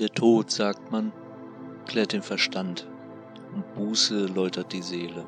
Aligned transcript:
Der 0.00 0.08
Tod, 0.08 0.50
sagt 0.50 0.90
man, 0.90 1.12
klärt 1.86 2.14
den 2.14 2.22
Verstand 2.22 2.88
und 3.54 3.74
Buße 3.74 4.26
läutert 4.26 4.72
die 4.72 4.82
Seele. 4.82 5.24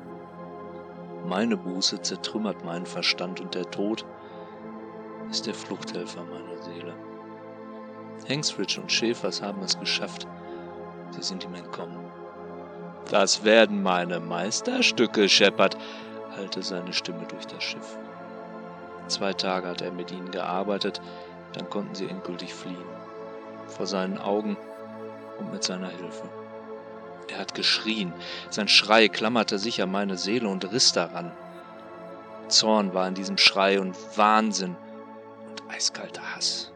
Meine 1.25 1.55
Buße 1.55 2.01
zertrümmert 2.01 2.65
meinen 2.65 2.85
Verstand 2.85 3.39
und 3.39 3.55
der 3.55 3.71
Tod 3.71 4.05
ist 5.31 5.47
der 5.47 5.53
Fluchthelfer 5.53 6.21
meiner 6.25 6.61
Seele. 6.61 6.93
Hengsridge 8.25 8.81
und 8.81 8.91
Schäfers 8.91 9.41
haben 9.41 9.61
es 9.61 9.79
geschafft. 9.79 10.27
Sie 11.11 11.23
sind 11.23 11.45
ihm 11.45 11.55
entkommen. 11.55 12.11
Das 13.09 13.45
werden 13.45 13.81
meine 13.81 14.19
Meisterstücke, 14.19 15.29
Shepard, 15.29 15.77
hallte 16.35 16.61
seine 16.61 16.91
Stimme 16.91 17.25
durch 17.29 17.45
das 17.45 17.63
Schiff. 17.63 17.97
Zwei 19.07 19.31
Tage 19.31 19.69
hat 19.69 19.81
er 19.81 19.93
mit 19.93 20.11
ihnen 20.11 20.29
gearbeitet, 20.29 20.99
dann 21.53 21.69
konnten 21.69 21.95
sie 21.95 22.09
endgültig 22.09 22.53
fliehen 22.53 23.06
vor 23.67 23.87
seinen 23.87 24.17
Augen 24.17 24.57
und 25.39 25.51
mit 25.51 25.63
seiner 25.63 25.89
Hilfe. 25.89 26.29
Er 27.27 27.39
hat 27.39 27.53
geschrien, 27.53 28.13
sein 28.49 28.67
Schrei 28.67 29.09
klammerte 29.09 29.59
sich 29.59 29.81
an 29.81 29.91
meine 29.91 30.17
Seele 30.17 30.47
und 30.47 30.71
riss 30.71 30.93
daran. 30.93 31.31
Zorn 32.47 32.93
war 32.93 33.07
in 33.07 33.15
diesem 33.15 33.37
Schrei 33.37 33.79
und 33.79 33.95
Wahnsinn 34.17 34.75
und 35.49 35.69
eiskalter 35.69 36.35
Hass. 36.35 36.71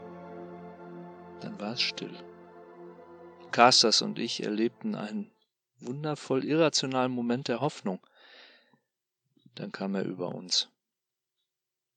Dann 1.39 1.59
war 1.59 1.73
es 1.73 1.81
still. 1.81 2.13
Casters 3.51 4.01
und 4.01 4.19
ich 4.19 4.43
erlebten 4.43 4.95
einen 4.95 5.31
wundervoll 5.79 6.45
irrationalen 6.45 7.11
Moment 7.11 7.47
der 7.47 7.61
Hoffnung. 7.61 7.99
Dann 9.55 9.71
kam 9.71 9.95
er 9.95 10.05
über 10.05 10.29
uns. 10.29 10.69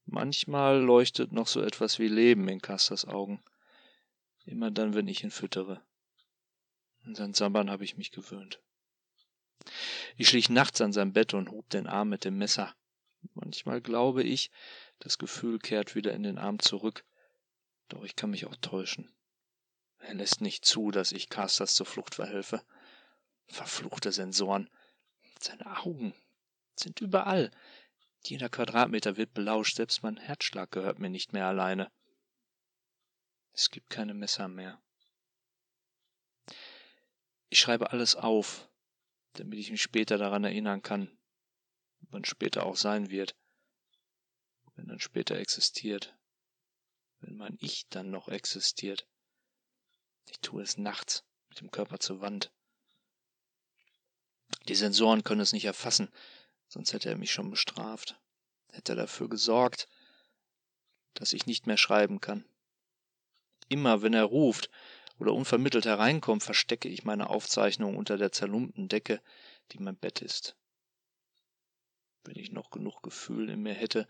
Manchmal 0.06 0.80
leuchtet 0.80 1.32
noch 1.32 1.46
so 1.46 1.62
etwas 1.62 1.98
wie 1.98 2.08
Leben 2.08 2.48
in 2.48 2.60
Casters 2.60 3.06
Augen. 3.06 3.40
Immer 4.44 4.70
dann, 4.70 4.94
wenn 4.94 5.08
ich 5.08 5.24
ihn 5.24 5.30
füttere. 5.30 5.82
An 7.04 7.14
sein 7.14 7.34
Sabbern 7.34 7.70
habe 7.70 7.84
ich 7.84 7.96
mich 7.96 8.10
gewöhnt. 8.10 8.60
Ich 10.16 10.28
schlich 10.28 10.48
nachts 10.48 10.80
an 10.80 10.92
sein 10.92 11.12
Bett 11.12 11.34
und 11.34 11.50
hob 11.50 11.68
den 11.70 11.86
Arm 11.86 12.10
mit 12.10 12.24
dem 12.24 12.36
Messer. 12.36 12.74
Manchmal 13.34 13.80
glaube 13.80 14.22
ich, 14.22 14.50
das 14.98 15.18
Gefühl 15.18 15.58
kehrt 15.58 15.94
wieder 15.94 16.12
in 16.12 16.22
den 16.22 16.38
Arm 16.38 16.58
zurück, 16.58 17.04
doch 17.88 18.04
ich 18.04 18.16
kann 18.16 18.30
mich 18.30 18.46
auch 18.46 18.56
täuschen. 18.56 19.10
Er 19.98 20.14
lässt 20.14 20.42
nicht 20.42 20.66
zu, 20.66 20.90
dass 20.90 21.12
ich 21.12 21.30
Casters 21.30 21.74
zur 21.74 21.86
Flucht 21.86 22.16
verhelfe. 22.16 22.62
Verfluchte 23.46 24.12
Sensoren. 24.12 24.68
Seine 25.40 25.78
Augen 25.78 26.14
sind 26.76 27.00
überall. 27.00 27.50
Jeder 28.22 28.48
Quadratmeter 28.48 29.16
wird 29.16 29.32
belauscht, 29.32 29.76
selbst 29.76 30.02
mein 30.02 30.16
Herzschlag 30.16 30.70
gehört 30.70 30.98
mir 30.98 31.10
nicht 31.10 31.32
mehr 31.32 31.46
alleine. 31.46 31.90
Es 33.54 33.70
gibt 33.70 33.88
keine 33.88 34.14
Messer 34.14 34.48
mehr. 34.48 34.82
Ich 37.50 37.60
schreibe 37.60 37.92
alles 37.92 38.16
auf, 38.16 38.68
damit 39.34 39.60
ich 39.60 39.70
mich 39.70 39.80
später 39.80 40.18
daran 40.18 40.42
erinnern 40.42 40.82
kann, 40.82 41.16
wann 42.00 42.24
später 42.24 42.66
auch 42.66 42.76
sein 42.76 43.10
wird, 43.10 43.36
wenn 44.74 44.88
dann 44.88 44.98
später 44.98 45.36
existiert, 45.36 46.16
wenn 47.20 47.36
mein 47.36 47.56
Ich 47.60 47.88
dann 47.90 48.10
noch 48.10 48.28
existiert. 48.28 49.06
Ich 50.26 50.40
tue 50.40 50.62
es 50.62 50.76
nachts 50.76 51.24
mit 51.48 51.60
dem 51.60 51.70
Körper 51.70 52.00
zur 52.00 52.20
Wand. 52.20 52.50
Die 54.66 54.74
Sensoren 54.74 55.22
können 55.22 55.42
es 55.42 55.52
nicht 55.52 55.64
erfassen, 55.64 56.12
sonst 56.66 56.92
hätte 56.92 57.08
er 57.08 57.16
mich 57.16 57.32
schon 57.32 57.50
bestraft, 57.50 58.20
hätte 58.72 58.92
er 58.92 58.96
dafür 58.96 59.28
gesorgt, 59.28 59.88
dass 61.12 61.32
ich 61.32 61.46
nicht 61.46 61.68
mehr 61.68 61.76
schreiben 61.76 62.20
kann. 62.20 62.44
Immer 63.68 64.02
wenn 64.02 64.14
er 64.14 64.24
ruft 64.24 64.70
oder 65.18 65.32
unvermittelt 65.32 65.86
hereinkommt, 65.86 66.42
verstecke 66.42 66.88
ich 66.88 67.04
meine 67.04 67.30
Aufzeichnung 67.30 67.96
unter 67.96 68.16
der 68.16 68.32
zerlumpten 68.32 68.88
Decke, 68.88 69.20
die 69.72 69.78
mein 69.78 69.96
Bett 69.96 70.22
ist. 70.22 70.56
Wenn 72.24 72.36
ich 72.36 72.52
noch 72.52 72.70
genug 72.70 73.02
Gefühl 73.02 73.50
in 73.50 73.62
mir 73.62 73.74
hätte, 73.74 74.08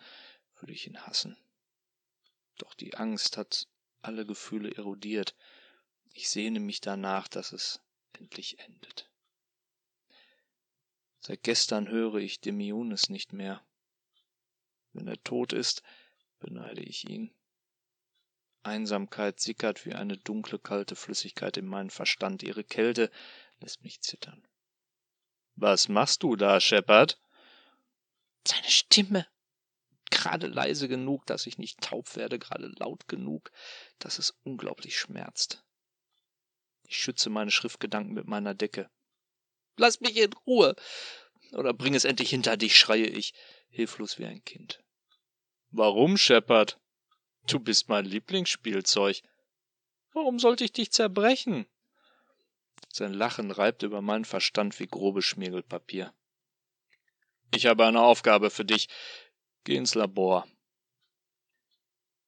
würde 0.56 0.72
ich 0.72 0.86
ihn 0.86 1.00
hassen. 1.00 1.36
Doch 2.58 2.74
die 2.74 2.94
Angst 2.94 3.36
hat 3.36 3.68
alle 4.02 4.24
Gefühle 4.24 4.70
erodiert. 4.74 5.34
Ich 6.12 6.30
sehne 6.30 6.60
mich 6.60 6.80
danach, 6.80 7.26
dass 7.26 7.52
es 7.52 7.80
endlich 8.12 8.60
endet. 8.60 9.10
Seit 11.20 11.42
gestern 11.42 11.88
höre 11.88 12.16
ich 12.16 12.40
Demiones 12.40 13.08
nicht 13.08 13.32
mehr. 13.32 13.64
Wenn 14.92 15.08
er 15.08 15.22
tot 15.24 15.52
ist, 15.52 15.82
beneide 16.38 16.82
ich 16.82 17.08
ihn. 17.08 17.34
Einsamkeit 18.64 19.40
sickert 19.40 19.86
wie 19.86 19.94
eine 19.94 20.16
dunkle, 20.16 20.58
kalte 20.58 20.96
Flüssigkeit 20.96 21.56
in 21.56 21.66
meinen 21.66 21.90
Verstand. 21.90 22.42
Ihre 22.42 22.64
Kälte 22.64 23.10
lässt 23.60 23.82
mich 23.82 24.00
zittern. 24.00 24.46
Was 25.56 25.88
machst 25.88 26.22
du 26.22 26.36
da, 26.36 26.60
Shepard? 26.60 27.20
Seine 28.46 28.68
Stimme. 28.68 29.26
Gerade 30.10 30.46
leise 30.46 30.88
genug, 30.88 31.26
dass 31.26 31.46
ich 31.46 31.58
nicht 31.58 31.80
taub 31.80 32.16
werde, 32.16 32.38
gerade 32.38 32.66
laut 32.78 33.08
genug, 33.08 33.50
dass 33.98 34.18
es 34.18 34.34
unglaublich 34.42 34.98
schmerzt. 34.98 35.64
Ich 36.86 36.96
schütze 36.98 37.30
meine 37.30 37.50
Schriftgedanken 37.50 38.14
mit 38.14 38.26
meiner 38.26 38.54
Decke. 38.54 38.90
Lass 39.76 40.00
mich 40.00 40.16
in 40.16 40.32
Ruhe. 40.46 40.76
Oder 41.52 41.72
bring 41.72 41.94
es 41.94 42.04
endlich 42.04 42.30
hinter 42.30 42.56
dich, 42.56 42.78
schreie 42.78 43.06
ich, 43.06 43.34
hilflos 43.68 44.18
wie 44.18 44.26
ein 44.26 44.44
Kind. 44.44 44.82
Warum, 45.70 46.16
Shepard? 46.16 46.78
Du 47.46 47.60
bist 47.60 47.88
mein 47.88 48.06
Lieblingsspielzeug. 48.06 49.22
Warum 50.12 50.38
sollte 50.38 50.64
ich 50.64 50.72
dich 50.72 50.90
zerbrechen? 50.90 51.66
Sein 52.90 53.12
Lachen 53.12 53.50
reibt 53.50 53.82
über 53.82 54.00
meinen 54.00 54.24
Verstand 54.24 54.78
wie 54.80 54.86
grobes 54.86 55.24
Schmirgelpapier. 55.24 56.14
Ich 57.54 57.66
habe 57.66 57.84
eine 57.86 58.02
Aufgabe 58.02 58.50
für 58.50 58.64
dich. 58.64 58.88
Geh 59.64 59.76
ins 59.76 59.94
Labor. 59.94 60.46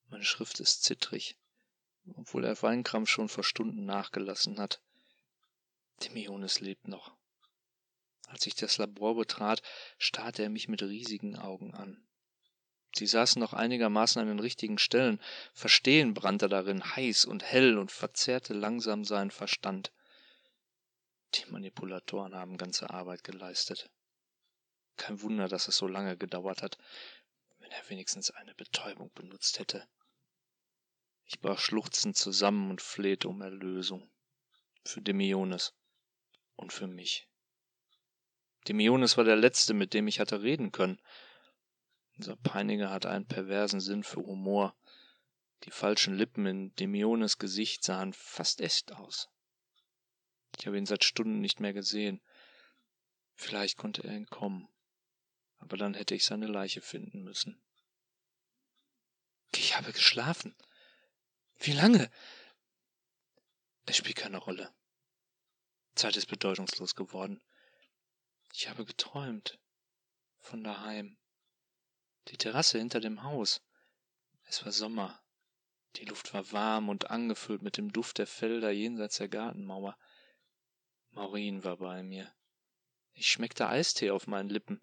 Meine 0.09 0.25
Schrift 0.25 0.61
ist 0.61 0.85
zittrig, 0.85 1.37
obwohl 2.15 2.43
der 2.43 2.61
Weinkrampf 2.63 3.09
schon 3.09 3.29
vor 3.29 3.45
Stunden 3.45 3.85
nachgelassen 3.85 4.59
hat. 4.59 4.81
Demiones 6.05 6.61
lebt 6.61 6.89
noch. 6.89 7.13
Als 8.29 8.47
ich 8.47 8.55
das 8.55 8.79
Labor 8.79 9.17
betrat, 9.17 9.63
starrte 9.99 10.43
er 10.43 10.51
mich 10.51 10.69
mit 10.69 10.83
riesigen 10.83 11.37
Augen 11.37 11.75
an. 11.75 12.06
Sie 12.97 13.07
saßen 13.07 13.39
noch 13.41 13.53
einigermaßen 13.53 14.21
an 14.21 14.29
den 14.29 14.41
richtigen 14.41 14.79
Stellen. 14.79 15.21
Verstehen 15.53 16.15
brannte 16.15 16.49
darin 16.49 16.97
heiß 16.97 17.27
und 17.27 17.45
hell 17.45 17.77
und 17.79 17.93
verzehrte 17.93 18.55
langsam 18.55 19.05
seinen 19.05 19.31
Verstand. 19.31 19.93
Die 21.35 21.45
Manipulatoren 21.51 22.35
haben 22.35 22.57
ganze 22.57 22.89
Arbeit 22.89 23.23
geleistet. 23.23 23.91
Kein 24.97 25.21
Wunder, 25.21 25.49
dass 25.49 25.69
es 25.69 25.77
so 25.77 25.87
lange 25.87 26.17
gedauert 26.17 26.63
hat, 26.63 26.79
wenn 27.59 27.71
er 27.71 27.91
wenigstens 27.91 28.31
eine 28.31 28.55
Betäubung 28.55 29.11
benutzt 29.15 29.59
hätte. 29.59 29.87
Ich 31.27 31.41
brach 31.41 31.59
schluchzend 31.59 32.17
zusammen 32.17 32.71
und 32.71 32.81
flehte 32.81 33.29
um 33.29 33.43
Erlösung. 33.43 34.11
Für 34.85 35.03
Demiones 35.03 35.75
und 36.55 36.73
für 36.73 36.87
mich. 36.87 37.29
Demiones 38.69 39.17
war 39.17 39.25
der 39.25 39.37
Letzte, 39.37 39.75
mit 39.75 39.93
dem 39.93 40.09
ich 40.09 40.21
hatte 40.21 40.43
reden 40.43 40.73
können. 40.73 41.01
Unser 42.17 42.37
Peiniger 42.37 42.91
hatte 42.91 43.11
einen 43.11 43.27
perversen 43.27 43.81
Sinn 43.81 44.03
für 44.03 44.21
Humor. 44.21 44.75
Die 45.65 45.71
falschen 45.71 46.15
Lippen 46.15 46.47
in 46.47 46.75
Demiones 46.77 47.39
Gesicht 47.39 47.85
sahen 47.85 48.13
fast 48.13 48.61
echt 48.61 48.93
aus. 48.93 49.29
Ich 50.59 50.67
habe 50.67 50.79
ihn 50.79 50.87
seit 50.87 51.05
Stunden 51.05 51.41
nicht 51.41 51.61
mehr 51.61 51.73
gesehen. 51.73 52.23
Vielleicht 53.35 53.77
konnte 53.77 54.03
er 54.05 54.15
entkommen. 54.15 54.69
Aber 55.59 55.77
dann 55.77 55.95
hätte 55.95 56.15
ich 56.15 56.25
seine 56.25 56.47
Leiche 56.47 56.81
finden 56.81 57.23
müssen. 57.23 57.61
Ich 59.55 59.77
habe 59.77 59.93
geschlafen. 59.93 60.55
Wie 61.59 61.73
lange? 61.73 62.11
Das 63.85 63.97
spielt 63.97 64.17
keine 64.17 64.39
Rolle. 64.39 64.73
Zeit 65.95 66.17
ist 66.17 66.27
bedeutungslos 66.27 66.95
geworden. 66.95 67.43
Ich 68.53 68.69
habe 68.69 68.85
geträumt. 68.85 69.59
Von 70.39 70.63
daheim. 70.63 71.19
Die 72.29 72.37
Terrasse 72.37 72.79
hinter 72.79 73.01
dem 73.01 73.23
Haus. 73.23 73.63
Es 74.45 74.65
war 74.65 74.73
Sommer. 74.73 75.23
Die 75.97 76.05
Luft 76.05 76.35
war 76.35 76.53
warm 76.53 76.89
und 76.89 77.11
angefüllt 77.11 77.63
mit 77.63 77.77
dem 77.77 77.93
Duft 77.93 78.19
der 78.19 78.27
Felder 78.27 78.71
jenseits 78.71 79.17
der 79.17 79.29
Gartenmauer. 79.29 79.97
Maureen 81.11 81.65
war 81.65 81.79
bei 81.79 82.03
mir. 82.03 82.33
Ich 83.15 83.31
schmeckte 83.31 83.69
Eistee 83.69 84.11
auf 84.11 84.27
meinen 84.27 84.51
Lippen. 84.51 84.83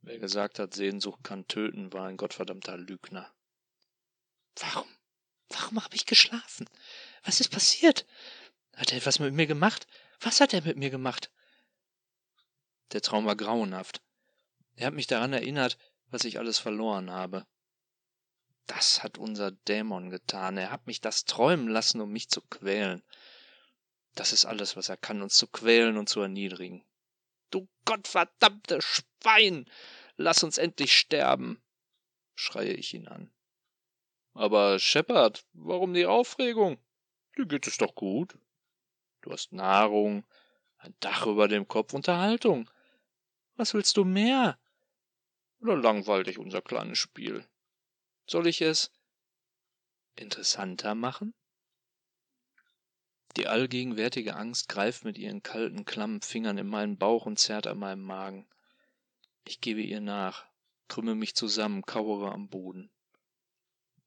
Wer 0.00 0.18
gesagt 0.18 0.58
hat, 0.58 0.72
Sehnsucht 0.72 1.22
kann 1.22 1.46
töten, 1.46 1.92
war 1.92 2.06
ein 2.06 2.16
gottverdammter 2.16 2.78
Lügner. 2.78 3.30
Warum? 4.56 4.88
Warum 5.48 5.84
habe 5.84 5.94
ich 5.94 6.06
geschlafen? 6.06 6.68
Was 7.24 7.40
ist 7.40 7.50
passiert? 7.50 8.06
Hat 8.74 8.92
er 8.92 8.98
etwas 8.98 9.18
mit 9.18 9.34
mir 9.34 9.46
gemacht? 9.46 9.86
Was 10.20 10.40
hat 10.40 10.54
er 10.54 10.62
mit 10.62 10.78
mir 10.78 10.90
gemacht? 10.90 11.30
Der 12.92 13.02
Traum 13.02 13.26
war 13.26 13.36
grauenhaft. 13.36 14.00
Er 14.80 14.86
hat 14.86 14.94
mich 14.94 15.06
daran 15.06 15.34
erinnert, 15.34 15.76
was 16.08 16.24
ich 16.24 16.38
alles 16.38 16.58
verloren 16.58 17.10
habe. 17.10 17.46
Das 18.66 19.02
hat 19.02 19.18
unser 19.18 19.50
Dämon 19.50 20.08
getan. 20.08 20.56
Er 20.56 20.70
hat 20.70 20.86
mich 20.86 21.02
das 21.02 21.26
träumen 21.26 21.68
lassen, 21.68 22.00
um 22.00 22.10
mich 22.10 22.30
zu 22.30 22.40
quälen. 22.40 23.02
Das 24.14 24.32
ist 24.32 24.46
alles, 24.46 24.76
was 24.76 24.88
er 24.88 24.96
kann, 24.96 25.20
uns 25.20 25.36
zu 25.36 25.48
quälen 25.48 25.98
und 25.98 26.08
zu 26.08 26.22
erniedrigen. 26.22 26.82
Du 27.50 27.68
gottverdammte 27.84 28.80
Schwein! 28.80 29.68
Lass 30.16 30.42
uns 30.42 30.56
endlich 30.56 30.96
sterben! 30.96 31.62
schreie 32.34 32.72
ich 32.72 32.94
ihn 32.94 33.06
an. 33.06 33.30
Aber 34.32 34.78
Shepard, 34.78 35.44
warum 35.52 35.92
die 35.92 36.06
Aufregung? 36.06 36.78
Dir 37.36 37.44
geht 37.44 37.66
es 37.66 37.76
doch 37.76 37.94
gut. 37.94 38.38
Du 39.20 39.30
hast 39.30 39.52
Nahrung, 39.52 40.24
ein 40.78 40.94
Dach 41.00 41.26
über 41.26 41.48
dem 41.48 41.68
Kopf, 41.68 41.92
Unterhaltung. 41.92 42.70
Was 43.56 43.74
willst 43.74 43.98
du 43.98 44.06
mehr? 44.06 44.58
Oder 45.60 45.76
langweilt 45.76 46.26
dich 46.26 46.38
unser 46.38 46.62
kleines 46.62 46.98
Spiel? 46.98 47.46
Soll 48.26 48.46
ich 48.46 48.62
es 48.62 48.90
interessanter 50.16 50.94
machen? 50.94 51.34
Die 53.36 53.46
allgegenwärtige 53.46 54.36
Angst 54.36 54.68
greift 54.68 55.04
mit 55.04 55.18
ihren 55.18 55.42
kalten, 55.42 55.84
klammen 55.84 56.20
Fingern 56.22 56.58
in 56.58 56.66
meinen 56.66 56.98
Bauch 56.98 57.26
und 57.26 57.38
zerrt 57.38 57.66
an 57.66 57.78
meinem 57.78 58.02
Magen. 58.02 58.48
Ich 59.44 59.60
gebe 59.60 59.80
ihr 59.80 60.00
nach, 60.00 60.46
krümme 60.88 61.14
mich 61.14 61.34
zusammen, 61.34 61.82
kauere 61.82 62.32
am 62.32 62.48
Boden. 62.48 62.90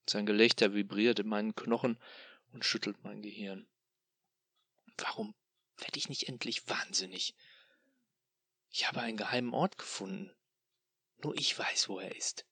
Sein 0.09 0.25
Gelächter 0.25 0.73
vibriert 0.73 1.19
in 1.19 1.27
meinen 1.27 1.55
Knochen 1.55 1.97
und 2.51 2.65
schüttelt 2.65 3.03
mein 3.03 3.21
Gehirn. 3.21 3.67
Warum 4.97 5.33
werde 5.77 5.97
ich 5.97 6.09
nicht 6.09 6.27
endlich 6.27 6.67
wahnsinnig? 6.67 7.33
Ich 8.69 8.87
habe 8.87 9.01
einen 9.01 9.17
geheimen 9.17 9.53
Ort 9.53 9.77
gefunden. 9.77 10.31
Nur 11.23 11.35
ich 11.37 11.57
weiß, 11.57 11.87
wo 11.89 11.99
er 11.99 12.15
ist. 12.15 12.45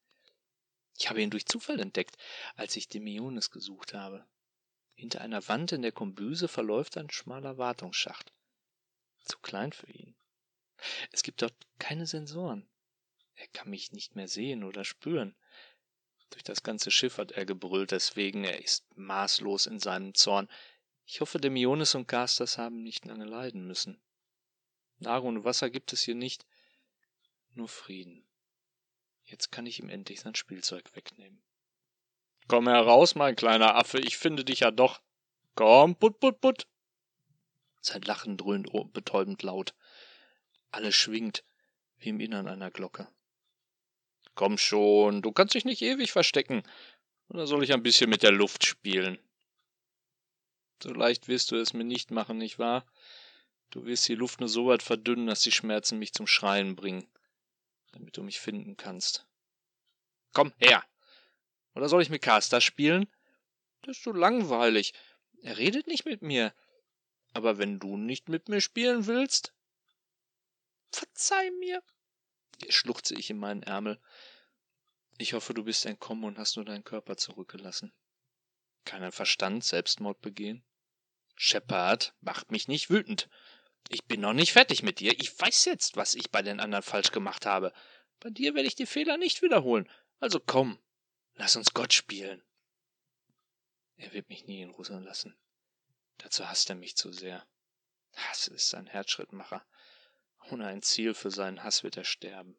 Ich 0.97 1.09
habe 1.09 1.21
ihn 1.21 1.29
durch 1.29 1.45
Zufall 1.45 1.79
entdeckt, 1.79 2.18
als 2.56 2.75
ich 2.75 2.88
Demiones 2.88 3.51
gesucht 3.51 3.94
habe. 3.94 4.25
Hinter 4.94 5.21
einer 5.21 5.47
Wand 5.47 5.71
in 5.71 5.81
der 5.81 5.91
Kombüse 5.91 6.47
verläuft 6.47 6.95
ein 6.97 7.09
schmaler 7.09 7.57
Wartungsschacht. 7.57 8.31
Zu 9.25 9.39
klein 9.39 9.73
für 9.73 9.91
ihn. 9.91 10.15
Es 11.12 11.23
gibt 11.23 11.41
dort 11.41 11.56
keine 11.79 12.06
Sensoren. 12.06 12.69
Er 13.35 13.47
kann 13.47 13.69
mich 13.69 13.91
nicht 13.91 14.15
mehr 14.15 14.27
sehen 14.27 14.63
oder 14.63 14.85
spüren. 14.85 15.35
Durch 16.29 16.44
das 16.44 16.63
ganze 16.63 16.91
Schiff 16.91 17.18
hat 17.18 17.31
er 17.31 17.45
gebrüllt, 17.45 17.91
deswegen 17.91 18.44
er 18.44 18.63
ist 18.63 18.85
maßlos 18.95 19.65
in 19.65 19.79
seinem 19.79 20.13
Zorn. 20.13 20.50
Ich 21.06 21.19
hoffe, 21.19 21.39
Demiones 21.39 21.95
und 21.95 22.07
Gasters 22.07 22.57
haben 22.57 22.83
nicht 22.83 23.06
lange 23.06 23.25
leiden 23.25 23.68
müssen. 23.68 24.01
Nahrung 25.00 25.38
und 25.38 25.44
Wasser 25.44 25.69
gibt 25.69 25.91
es 25.94 26.03
hier 26.03 26.15
nicht, 26.15 26.45
nur 27.53 27.68
Frieden. 27.68 28.25
Jetzt 29.31 29.50
kann 29.50 29.66
ich 29.66 29.80
ihm 29.80 29.88
endlich 29.88 30.19
sein 30.19 30.36
Spielzeug 30.36 30.94
wegnehmen. 30.94 31.42
Komm 32.50 32.68
heraus, 32.68 33.16
mein 33.16 33.38
kleiner 33.38 33.75
Affe, 33.75 33.98
ich 33.98 34.18
finde 34.18 34.44
dich 34.44 34.60
ja 34.60 34.72
doch. 34.72 35.01
Komm, 35.56 35.95
put, 35.95 36.19
put, 36.19 36.42
put. 36.42 36.68
Sein 37.80 38.01
Lachen 38.01 38.36
dröhnt 38.36 38.69
betäubend 38.92 39.42
laut. 39.42 39.74
Alles 40.69 40.95
schwingt, 40.95 41.45
wie 41.98 42.10
im 42.10 42.19
Innern 42.19 42.50
einer 42.50 42.72
Glocke. 42.72 43.07
Komm 44.36 44.57
schon, 44.57 45.22
du 45.22 45.31
kannst 45.31 45.56
dich 45.56 45.63
nicht 45.63 45.81
ewig 45.81 46.12
verstecken. 46.12 46.63
Oder 47.30 47.48
soll 47.48 47.63
ich 47.63 47.72
ein 47.72 47.83
bisschen 47.83 48.10
mit 48.10 48.24
der 48.24 48.33
Luft 48.33 48.66
spielen? 48.66 49.18
So 50.83 50.92
leicht 50.92 51.30
wirst 51.30 51.51
du 51.51 51.56
es 51.56 51.72
mir 51.72 51.86
nicht 51.86 52.12
machen, 52.12 52.38
nicht 52.38 52.60
wahr? 52.60 52.86
Du 53.69 53.86
wirst 53.86 54.10
die 54.10 54.16
Luft 54.16 54.42
nur 54.42 54.50
so 54.50 54.68
weit 54.68 54.83
verdünnen, 54.83 55.28
dass 55.28 55.42
die 55.42 55.54
Schmerzen 55.54 56.00
mich 56.00 56.12
zum 56.12 56.28
Schreien 56.28 56.75
bringen, 56.75 57.07
damit 57.91 58.17
du 58.17 58.23
mich 58.23 58.39
finden 58.39 58.77
kannst. 58.77 59.27
Komm 60.33 60.53
her, 60.57 60.83
oder 61.73 61.89
soll 61.89 62.01
ich 62.01 62.09
mit 62.09 62.21
Caster 62.21 62.61
spielen? 62.61 63.07
Das 63.81 63.97
ist 63.97 64.03
so 64.03 64.11
langweilig. 64.11 64.93
Er 65.41 65.57
redet 65.57 65.88
nicht 65.88 66.05
mit 66.05 66.21
mir. 66.21 66.53
Aber 67.33 67.57
wenn 67.57 67.79
du 67.79 67.97
nicht 67.97 68.29
mit 68.29 68.49
mir 68.49 68.61
spielen 68.61 69.07
willst. 69.07 69.53
Verzeih 70.91 71.51
mir, 71.59 71.81
schluchze 72.69 73.15
ich 73.15 73.29
in 73.29 73.38
meinen 73.38 73.63
Ärmel. 73.63 73.99
Ich 75.17 75.33
hoffe, 75.33 75.53
du 75.53 75.63
bist 75.63 75.85
entkommen 75.85 76.25
und 76.25 76.37
hast 76.37 76.57
nur 76.57 76.65
deinen 76.65 76.83
Körper 76.83 77.15
zurückgelassen. 77.15 77.94
Keinen 78.83 79.11
Verstand, 79.11 79.63
Selbstmord 79.63 80.19
begehen? 80.21 80.63
Shepard, 81.35 82.13
macht 82.19 82.51
mich 82.51 82.67
nicht 82.67 82.89
wütend. 82.89 83.29
Ich 83.91 84.05
bin 84.05 84.21
noch 84.21 84.33
nicht 84.33 84.53
fertig 84.53 84.83
mit 84.83 84.99
dir. 84.99 85.13
Ich 85.19 85.38
weiß 85.38 85.65
jetzt, 85.65 85.97
was 85.97 86.15
ich 86.15 86.31
bei 86.31 86.41
den 86.41 86.59
anderen 86.59 86.83
falsch 86.83 87.11
gemacht 87.11 87.45
habe. 87.45 87.73
Bei 88.19 88.29
dir 88.29 88.55
werde 88.55 88.67
ich 88.67 88.75
die 88.75 88.85
Fehler 88.85 89.17
nicht 89.17 89.41
wiederholen. 89.41 89.89
Also 90.19 90.39
komm, 90.39 90.79
Lass 91.35 91.55
uns 91.55 91.73
Gott 91.73 91.91
spielen. 91.91 92.43
Er 93.97 94.13
wird 94.13 94.29
mich 94.29 94.45
nie 94.45 94.61
in 94.61 94.69
Ruhe 94.69 94.99
lassen. 94.99 95.35
Dazu 96.17 96.47
hasst 96.47 96.69
er 96.69 96.75
mich 96.75 96.95
zu 96.95 97.11
sehr. 97.11 97.45
Hass 98.13 98.47
ist 98.47 98.69
sein 98.69 98.85
Herzschrittmacher. 98.88 99.65
Ohne 100.51 100.67
ein 100.67 100.81
Ziel 100.81 101.13
für 101.13 101.31
seinen 101.31 101.63
Hass 101.63 101.83
wird 101.83 101.97
er 101.97 102.03
sterben. 102.03 102.57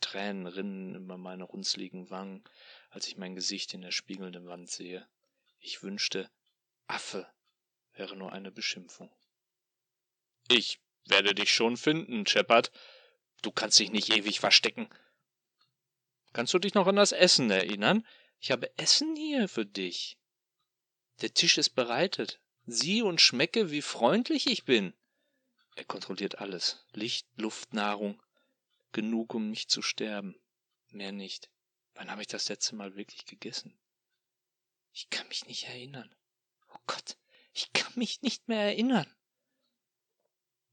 Tränen 0.00 0.46
rinnen 0.46 0.94
über 0.94 1.16
meine 1.16 1.44
runzligen 1.44 2.10
Wangen, 2.10 2.44
als 2.90 3.08
ich 3.08 3.16
mein 3.16 3.34
Gesicht 3.34 3.74
in 3.74 3.82
der 3.82 3.90
spiegelnden 3.90 4.46
Wand 4.46 4.70
sehe. 4.70 5.08
Ich 5.58 5.82
wünschte, 5.82 6.30
Affe 6.86 7.26
wäre 7.94 8.16
nur 8.16 8.32
eine 8.32 8.52
Beschimpfung. 8.52 9.10
Ich 10.50 10.80
werde 11.06 11.32
dich 11.32 11.54
schon 11.54 11.76
finden, 11.76 12.26
Shepard. 12.26 12.72
Du 13.40 13.52
kannst 13.52 13.78
dich 13.78 13.92
nicht 13.92 14.10
ewig 14.10 14.40
verstecken. 14.40 14.90
Kannst 16.32 16.52
du 16.52 16.58
dich 16.58 16.74
noch 16.74 16.88
an 16.88 16.96
das 16.96 17.12
Essen 17.12 17.48
erinnern? 17.52 18.04
Ich 18.40 18.50
habe 18.50 18.76
Essen 18.76 19.14
hier 19.14 19.48
für 19.48 19.64
dich. 19.64 20.18
Der 21.20 21.32
Tisch 21.32 21.56
ist 21.56 21.70
bereitet. 21.70 22.40
Sieh 22.66 23.02
und 23.02 23.20
schmecke, 23.20 23.70
wie 23.70 23.80
freundlich 23.80 24.48
ich 24.48 24.64
bin. 24.64 24.92
Er 25.76 25.84
kontrolliert 25.84 26.38
alles. 26.38 26.84
Licht, 26.94 27.28
Luft, 27.36 27.72
Nahrung. 27.72 28.20
Genug, 28.90 29.34
um 29.34 29.50
nicht 29.50 29.70
zu 29.70 29.82
sterben. 29.82 30.34
Mehr 30.88 31.12
nicht. 31.12 31.48
Wann 31.94 32.10
habe 32.10 32.22
ich 32.22 32.28
das 32.28 32.48
letzte 32.48 32.74
Mal 32.74 32.96
wirklich 32.96 33.24
gegessen? 33.24 33.78
Ich 34.92 35.10
kann 35.10 35.28
mich 35.28 35.46
nicht 35.46 35.68
erinnern. 35.68 36.12
Oh 36.74 36.80
Gott, 36.88 37.16
ich 37.52 37.72
kann 37.72 37.92
mich 37.94 38.22
nicht 38.22 38.48
mehr 38.48 38.62
erinnern. 38.62 39.06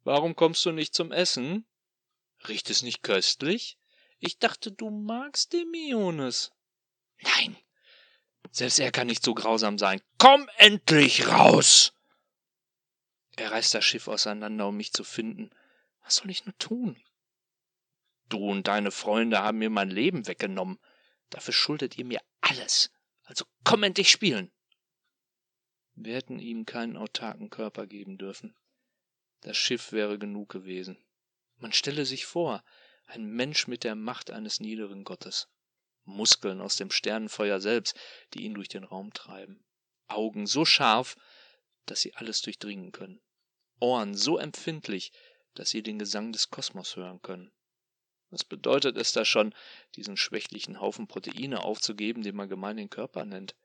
Warum 0.07 0.37
kommst 0.37 0.65
du 0.65 0.71
nicht 0.71 0.95
zum 0.95 1.11
Essen? 1.11 1.67
Riecht 2.47 2.69
es 2.69 2.81
nicht 2.81 3.03
köstlich? 3.03 3.77
Ich 4.19 4.39
dachte, 4.39 4.71
du 4.71 4.89
magst 4.89 5.51
Demiones. 5.51 6.53
Nein, 7.19 7.57
selbst 8.49 8.79
er 8.79 8.93
kann 8.93 9.07
nicht 9.07 9.21
so 9.21 9.33
grausam 9.33 9.77
sein. 9.77 9.99
Komm 10.17 10.47
endlich 10.55 11.27
raus! 11.27 11.91
Er 13.35 13.51
reißt 13.51 13.73
das 13.73 13.83
Schiff 13.83 14.07
auseinander, 14.07 14.69
um 14.69 14.77
mich 14.77 14.93
zu 14.93 15.03
finden. 15.03 15.49
Was 16.03 16.15
soll 16.15 16.29
ich 16.29 16.45
nur 16.45 16.57
tun? 16.57 16.95
Du 18.29 18.37
und 18.49 18.69
deine 18.69 18.91
Freunde 18.91 19.39
haben 19.39 19.57
mir 19.57 19.69
mein 19.69 19.89
Leben 19.89 20.25
weggenommen. 20.25 20.79
Dafür 21.31 21.53
schuldet 21.53 21.97
ihr 21.97 22.05
mir 22.05 22.21
alles. 22.39 22.91
Also 23.23 23.43
komm 23.65 23.83
endlich 23.83 24.09
spielen. 24.09 24.53
Wir 25.95 26.15
hätten 26.15 26.39
ihm 26.39 26.65
keinen 26.65 26.95
autarken 26.95 27.49
Körper 27.49 27.87
geben 27.87 28.17
dürfen. 28.17 28.55
Das 29.41 29.57
Schiff 29.57 29.91
wäre 29.91 30.17
genug 30.17 30.49
gewesen. 30.49 30.97
Man 31.57 31.73
stelle 31.73 32.05
sich 32.05 32.25
vor, 32.25 32.63
ein 33.05 33.25
Mensch 33.25 33.67
mit 33.67 33.83
der 33.83 33.95
Macht 33.95 34.31
eines 34.31 34.59
niederen 34.59 35.03
Gottes. 35.03 35.47
Muskeln 36.03 36.61
aus 36.61 36.75
dem 36.75 36.91
Sternenfeuer 36.91 37.59
selbst, 37.59 37.99
die 38.33 38.43
ihn 38.43 38.53
durch 38.53 38.69
den 38.69 38.83
Raum 38.83 39.13
treiben. 39.13 39.65
Augen 40.07 40.47
so 40.47 40.65
scharf, 40.65 41.17
dass 41.85 42.01
sie 42.01 42.13
alles 42.15 42.41
durchdringen 42.41 42.91
können. 42.91 43.21
Ohren 43.79 44.15
so 44.15 44.37
empfindlich, 44.37 45.11
dass 45.53 45.69
sie 45.69 45.83
den 45.83 45.99
Gesang 45.99 46.31
des 46.31 46.49
Kosmos 46.49 46.95
hören 46.95 47.21
können. 47.21 47.51
Was 48.29 48.43
bedeutet 48.43 48.97
es 48.97 49.13
da 49.13 49.23
schon, 49.23 49.53
diesen 49.95 50.17
schwächlichen 50.17 50.81
Haufen 50.81 51.07
Proteine 51.07 51.63
aufzugeben, 51.63 52.23
den 52.23 52.35
man 52.35 52.49
gemein 52.49 52.77
den 52.77 52.89
Körper 52.89 53.25
nennt? 53.25 53.55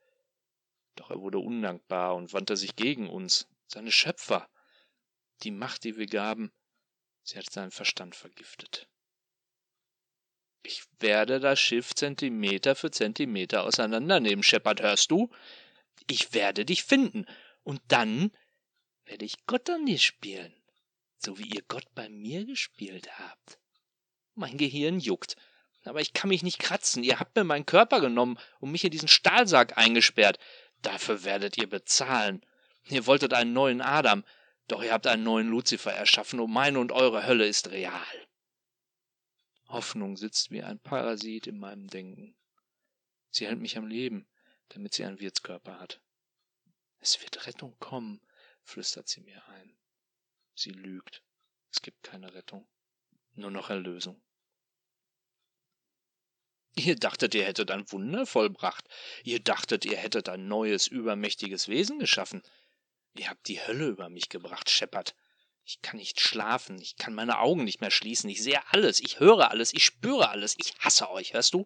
Doch 0.95 1.09
er 1.09 1.19
wurde 1.19 1.39
undankbar 1.39 2.15
und 2.15 2.33
wandte 2.33 2.55
sich 2.55 2.75
gegen 2.75 3.09
uns, 3.09 3.47
seine 3.67 3.91
Schöpfer. 3.91 4.49
Die 5.43 5.51
Macht, 5.51 5.83
die 5.83 5.97
wir 5.97 6.07
gaben, 6.07 6.51
sie 7.23 7.37
hat 7.37 7.49
seinen 7.49 7.71
Verstand 7.71 8.15
vergiftet. 8.15 8.87
Ich 10.63 10.83
werde 10.99 11.41
das 11.41 11.59
Schiff 11.59 11.93
Zentimeter 11.93 12.75
für 12.75 12.89
Zentimeter 12.89 13.63
auseinandernehmen, 13.63 14.43
Shepard, 14.43 14.81
hörst 14.81 15.11
du? 15.11 15.29
Ich 16.07 16.33
werde 16.33 16.63
dich 16.63 16.85
finden. 16.85 17.25
Und 17.63 17.81
dann 17.89 18.31
werde 19.05 19.25
ich 19.25 19.45
Gott 19.45 19.69
an 19.69 19.85
dir 19.85 19.99
spielen. 19.99 20.53
So 21.17 21.37
wie 21.37 21.49
ihr 21.49 21.63
Gott 21.67 21.85
bei 21.93 22.07
mir 22.07 22.45
gespielt 22.45 23.19
habt. 23.19 23.59
Mein 24.35 24.57
Gehirn 24.57 24.99
juckt. 24.99 25.35
Aber 25.83 25.99
ich 25.99 26.13
kann 26.13 26.29
mich 26.29 26.43
nicht 26.43 26.59
kratzen. 26.59 27.03
Ihr 27.03 27.19
habt 27.19 27.35
mir 27.35 27.43
meinen 27.43 27.65
Körper 27.65 27.99
genommen 27.99 28.39
und 28.59 28.71
mich 28.71 28.85
in 28.85 28.91
diesen 28.91 29.09
Stahlsack 29.09 29.77
eingesperrt. 29.77 30.39
Dafür 30.81 31.25
werdet 31.25 31.57
ihr 31.57 31.67
bezahlen. 31.67 32.45
Ihr 32.89 33.05
wolltet 33.05 33.33
einen 33.33 33.53
neuen 33.53 33.81
Adam, 33.81 34.23
doch 34.67 34.83
ihr 34.83 34.93
habt 34.93 35.07
einen 35.07 35.23
neuen 35.23 35.49
Luzifer 35.49 35.93
erschaffen 35.93 36.39
und 36.39 36.51
meine 36.51 36.79
und 36.79 36.91
eure 36.91 37.25
Hölle 37.25 37.47
ist 37.47 37.71
real. 37.71 38.27
Hoffnung 39.67 40.17
sitzt 40.17 40.51
wie 40.51 40.63
ein 40.63 40.79
Parasit 40.79 41.47
in 41.47 41.59
meinem 41.59 41.87
Denken. 41.87 42.35
Sie 43.31 43.47
hält 43.47 43.59
mich 43.59 43.77
am 43.77 43.87
Leben, 43.87 44.27
damit 44.69 44.93
sie 44.93 45.03
einen 45.03 45.19
Wirtskörper 45.19 45.79
hat. 45.79 45.99
Es 46.99 47.21
wird 47.21 47.47
Rettung 47.47 47.75
kommen, 47.79 48.21
flüstert 48.63 49.07
sie 49.07 49.21
mir 49.21 49.45
ein. 49.49 49.75
Sie 50.55 50.69
lügt. 50.69 51.23
Es 51.71 51.81
gibt 51.81 52.03
keine 52.03 52.33
Rettung. 52.33 52.67
Nur 53.33 53.49
noch 53.49 53.69
Erlösung. 53.69 54.21
Ihr 56.75 56.95
dachtet, 56.95 57.35
ihr 57.35 57.45
hättet 57.45 57.71
ein 57.71 57.91
Wunder 57.91 58.25
vollbracht. 58.25 58.87
Ihr 59.23 59.39
dachtet, 59.39 59.85
ihr 59.85 59.97
hättet 59.97 60.29
ein 60.29 60.47
neues, 60.47 60.87
übermächtiges 60.87 61.67
Wesen 61.67 61.99
geschaffen. 61.99 62.41
Ihr 63.15 63.29
habt 63.29 63.47
die 63.47 63.61
Hölle 63.61 63.87
über 63.87 64.09
mich 64.09 64.29
gebracht, 64.29 64.69
Shepard. 64.69 65.15
Ich 65.65 65.81
kann 65.81 65.97
nicht 65.97 66.19
schlafen, 66.19 66.79
ich 66.81 66.97
kann 66.97 67.13
meine 67.13 67.39
Augen 67.39 67.63
nicht 67.63 67.79
mehr 67.79 67.91
schließen, 67.91 68.29
ich 68.29 68.43
sehe 68.43 68.61
alles, 68.71 68.99
ich 68.99 69.19
höre 69.19 69.49
alles, 69.49 69.73
ich 69.73 69.85
spüre 69.85 70.29
alles, 70.29 70.55
ich 70.57 70.73
hasse 70.79 71.09
euch, 71.09 71.33
hörst 71.33 71.53
du? 71.53 71.65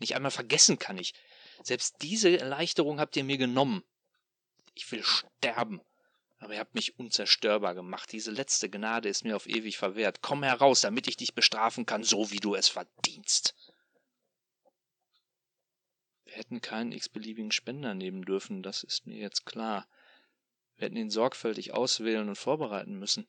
Nicht 0.00 0.16
einmal 0.16 0.30
vergessen 0.32 0.78
kann 0.78 0.98
ich. 0.98 1.14
Selbst 1.62 1.96
diese 2.02 2.38
Erleichterung 2.38 2.98
habt 2.98 3.16
ihr 3.16 3.24
mir 3.24 3.38
genommen. 3.38 3.84
Ich 4.74 4.90
will 4.90 5.04
sterben. 5.04 5.80
Aber 6.40 6.54
ihr 6.54 6.60
habt 6.60 6.74
mich 6.74 6.98
unzerstörbar 6.98 7.74
gemacht. 7.74 8.12
Diese 8.12 8.30
letzte 8.30 8.70
Gnade 8.70 9.08
ist 9.08 9.24
mir 9.24 9.34
auf 9.34 9.48
ewig 9.48 9.76
verwehrt. 9.76 10.22
Komm 10.22 10.44
heraus, 10.44 10.80
damit 10.82 11.08
ich 11.08 11.16
dich 11.16 11.34
bestrafen 11.34 11.84
kann, 11.84 12.04
so 12.04 12.30
wie 12.30 12.38
du 12.38 12.54
es 12.54 12.68
verdienst. 12.68 13.54
Wir 16.24 16.34
hätten 16.34 16.60
keinen 16.60 16.92
x-beliebigen 16.92 17.50
Spender 17.50 17.94
nehmen 17.94 18.22
dürfen, 18.22 18.62
das 18.62 18.84
ist 18.84 19.06
mir 19.06 19.16
jetzt 19.16 19.46
klar. 19.46 19.88
Wir 20.78 20.86
hätten 20.86 20.96
ihn 20.96 21.10
sorgfältig 21.10 21.74
auswählen 21.74 22.28
und 22.28 22.36
vorbereiten 22.36 22.98
müssen. 22.98 23.28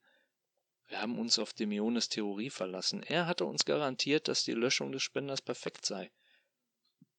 Wir 0.88 1.02
haben 1.02 1.20
uns 1.20 1.40
auf 1.40 1.54
Demiones 1.54 2.08
Theorie 2.10 2.50
verlassen. 2.50 3.04
Er 3.04 3.26
hatte 3.26 3.46
uns 3.46 3.66
garantiert, 3.66 4.28
dass 4.28 4.44
die 4.44 4.54
Löschung 4.54 4.92
des 4.92 5.04
Spenders 5.04 5.42
perfekt 5.42 5.86
sei. 5.86 6.12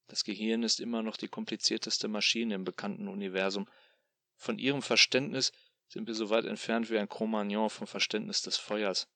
Das 0.06 0.24
Gehirn 0.24 0.62
ist 0.62 0.80
immer 0.80 1.02
noch 1.02 1.16
die 1.16 1.28
komplizierteste 1.28 2.08
Maschine 2.08 2.54
im 2.54 2.64
bekannten 2.64 3.08
Universum. 3.08 3.68
Von 4.36 4.58
ihrem 4.58 4.82
Verständnis 4.82 5.52
sind 5.88 6.06
wir 6.06 6.14
so 6.14 6.30
weit 6.30 6.44
entfernt 6.44 6.90
wie 6.90 6.98
ein 6.98 7.08
Cro-Magnon 7.08 7.70
vom 7.70 7.86
Verständnis 7.86 8.42
des 8.42 8.56
Feuers. 8.56 9.08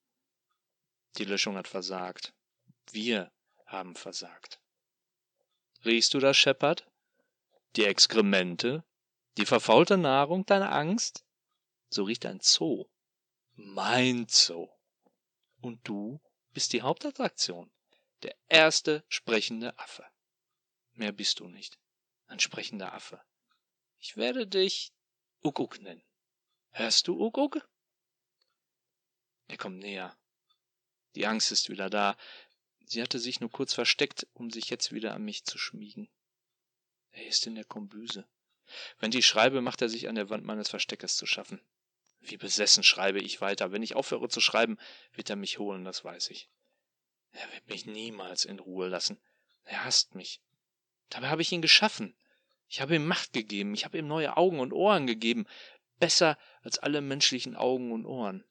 Die 1.17 1.25
Löschung 1.25 1.57
hat 1.57 1.69
versagt. 1.69 2.35
Wir 2.91 3.33
haben 3.67 3.95
versagt. 3.95 4.61
Riechst 5.85 6.15
du 6.15 6.19
das, 6.19 6.37
Shepard? 6.37 6.87
Die 7.77 7.85
Exkremente? 7.85 8.85
Die 9.37 9.47
verfaulte 9.47 9.97
Nahrung, 9.97 10.47
deine 10.47 10.71
Angst? 10.71 11.25
So 11.91 12.05
riecht 12.05 12.25
ein 12.27 12.41
Zoo. 12.41 12.87
Mein 13.55 14.27
Zoo. 14.29 14.69
Und 15.61 15.87
du 15.89 16.21
bist 16.53 16.73
die 16.73 16.83
Hauptattraktion. 16.83 17.71
Der 18.23 18.37
erste 18.49 19.05
sprechende 19.09 19.77
Affe. 19.79 20.07
Mehr 20.93 21.13
bist 21.13 21.41
du 21.41 21.49
nicht. 21.49 21.79
Ein 22.27 22.39
sprechender 22.39 22.95
Affe. 22.95 23.21
Ich 23.99 24.17
werde 24.17 24.47
dich 24.47 24.93
Uguk 25.43 25.81
nennen. 25.81 26.05
Hörst 26.71 27.09
du, 27.09 27.21
Uguk? 27.21 27.69
Er 29.49 29.57
kommt 29.57 29.79
näher. 29.79 30.17
Die 31.17 31.27
Angst 31.27 31.53
ist 31.53 31.69
wieder 31.69 31.91
da. 31.91 32.17
Sie 32.87 33.03
hatte 33.03 33.19
sich 33.19 33.41
nur 33.41 33.51
kurz 33.51 33.75
versteckt, 33.75 34.27
um 34.33 34.51
sich 34.51 34.71
jetzt 34.71 34.93
wieder 34.93 35.15
an 35.15 35.25
mich 35.25 35.45
zu 35.45 35.59
schmiegen. 35.59 36.09
Er 37.11 37.27
ist 37.27 37.47
in 37.47 37.55
der 37.55 37.65
Kombüse. 37.65 38.27
Wenn 38.99 39.13
ich 39.13 39.27
schreibe, 39.27 39.61
macht 39.61 39.83
er 39.83 39.89
sich 39.89 40.09
an 40.09 40.15
der 40.15 40.31
Wand 40.31 40.45
meines 40.45 40.69
Versteckes 40.69 41.17
zu 41.17 41.27
schaffen. 41.27 41.61
Wie 42.21 42.37
besessen 42.37 42.83
schreibe 42.83 43.21
ich 43.21 43.41
weiter. 43.41 43.73
Wenn 43.73 43.83
ich 43.83 43.97
aufhöre 43.97 44.29
zu 44.29 44.41
schreiben, 44.41 44.79
wird 45.13 45.29
er 45.31 45.37
mich 45.37 45.59
holen, 45.59 45.85
das 45.85 46.05
weiß 46.05 46.31
ich. 46.31 46.49
Er 47.33 47.53
wird 47.53 47.69
mich 47.69 47.85
niemals 47.85 48.45
in 48.45 48.59
Ruhe 48.59 48.89
lassen. 48.89 49.21
Er 49.65 49.85
hasst 49.85 50.15
mich. 50.15 50.41
Dabei 51.11 51.29
habe 51.29 51.43
ich 51.43 51.53
ihn 51.53 51.63
geschaffen. 51.63 52.15
Ich 52.69 52.81
habe 52.81 52.97
ihm 52.97 53.07
Macht 53.07 53.33
gegeben, 53.33 53.75
ich 53.75 53.85
habe 53.85 53.99
ihm 53.99 54.07
neue 54.07 54.37
Augen 54.37 54.61
und 54.61 54.73
Ohren 54.73 55.07
gegeben, 55.07 55.47
besser 55.99 56.39
als 56.63 56.79
alle 56.79 57.01
menschlichen 57.01 57.57
Augen 57.57 57.93
und 57.93 58.07
Ohren. 58.07 58.45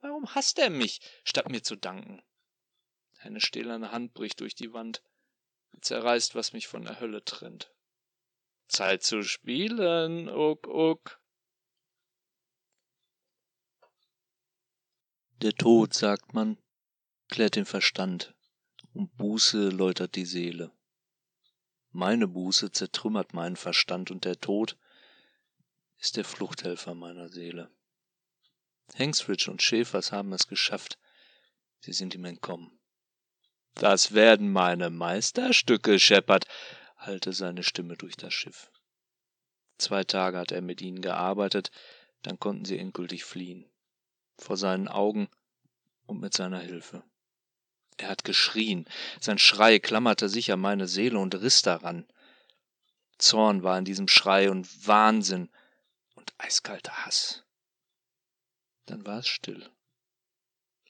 Warum 0.00 0.34
hasst 0.34 0.58
er 0.58 0.70
mich, 0.70 1.00
statt 1.22 1.48
mir 1.48 1.62
zu 1.62 1.76
danken? 1.76 2.22
Eine 3.20 3.40
stählerne 3.40 3.92
Hand 3.92 4.14
bricht 4.14 4.40
durch 4.40 4.54
die 4.54 4.72
Wand, 4.72 5.02
zerreißt, 5.80 6.34
was 6.34 6.52
mich 6.52 6.66
von 6.66 6.84
der 6.84 7.00
Hölle 7.00 7.24
trennt. 7.24 7.71
Zeit 8.68 9.02
zu 9.02 9.22
spielen, 9.22 10.28
uck, 10.28 10.66
uck. 10.66 11.20
Der 15.42 15.52
Tod, 15.52 15.92
sagt 15.92 16.34
man, 16.34 16.56
klärt 17.28 17.56
den 17.56 17.66
Verstand, 17.66 18.34
und 18.94 19.16
Buße 19.16 19.70
läutert 19.70 20.14
die 20.14 20.26
Seele. 20.26 20.70
Meine 21.90 22.28
Buße 22.28 22.70
zertrümmert 22.70 23.34
meinen 23.34 23.56
Verstand, 23.56 24.10
und 24.10 24.24
der 24.24 24.38
Tod 24.38 24.78
ist 25.98 26.16
der 26.16 26.24
Fluchthelfer 26.24 26.94
meiner 26.94 27.28
Seele. 27.28 27.70
Hengsridge 28.94 29.50
und 29.50 29.62
Schäfers 29.62 30.12
haben 30.12 30.32
es 30.32 30.46
geschafft, 30.46 30.98
sie 31.80 31.92
sind 31.92 32.14
ihm 32.14 32.24
entkommen. 32.24 32.78
Das 33.74 34.12
werden 34.12 34.52
meine 34.52 34.90
Meisterstücke, 34.90 35.98
Shepard, 35.98 36.46
hallte 37.06 37.32
seine 37.32 37.62
Stimme 37.62 37.96
durch 37.96 38.16
das 38.16 38.32
Schiff. 38.32 38.70
Zwei 39.78 40.04
Tage 40.04 40.38
hat 40.38 40.52
er 40.52 40.62
mit 40.62 40.80
ihnen 40.80 41.02
gearbeitet, 41.02 41.70
dann 42.22 42.38
konnten 42.38 42.64
sie 42.64 42.78
endgültig 42.78 43.24
fliehen. 43.24 43.66
Vor 44.38 44.56
seinen 44.56 44.88
Augen 44.88 45.28
und 46.06 46.20
mit 46.20 46.34
seiner 46.34 46.60
Hilfe. 46.60 47.02
Er 47.96 48.08
hat 48.08 48.24
geschrien, 48.24 48.86
sein 49.20 49.38
Schrei 49.38 49.78
klammerte 49.78 50.28
sich 50.28 50.50
an 50.52 50.60
meine 50.60 50.88
Seele 50.88 51.18
und 51.18 51.34
riss 51.34 51.62
daran. 51.62 52.06
Zorn 53.18 53.62
war 53.62 53.78
in 53.78 53.84
diesem 53.84 54.08
Schrei 54.08 54.50
und 54.50 54.86
Wahnsinn 54.86 55.50
und 56.14 56.32
eiskalter 56.38 57.04
Hass. 57.04 57.44
Dann 58.86 59.06
war 59.06 59.20
es 59.20 59.28
still. 59.28 59.70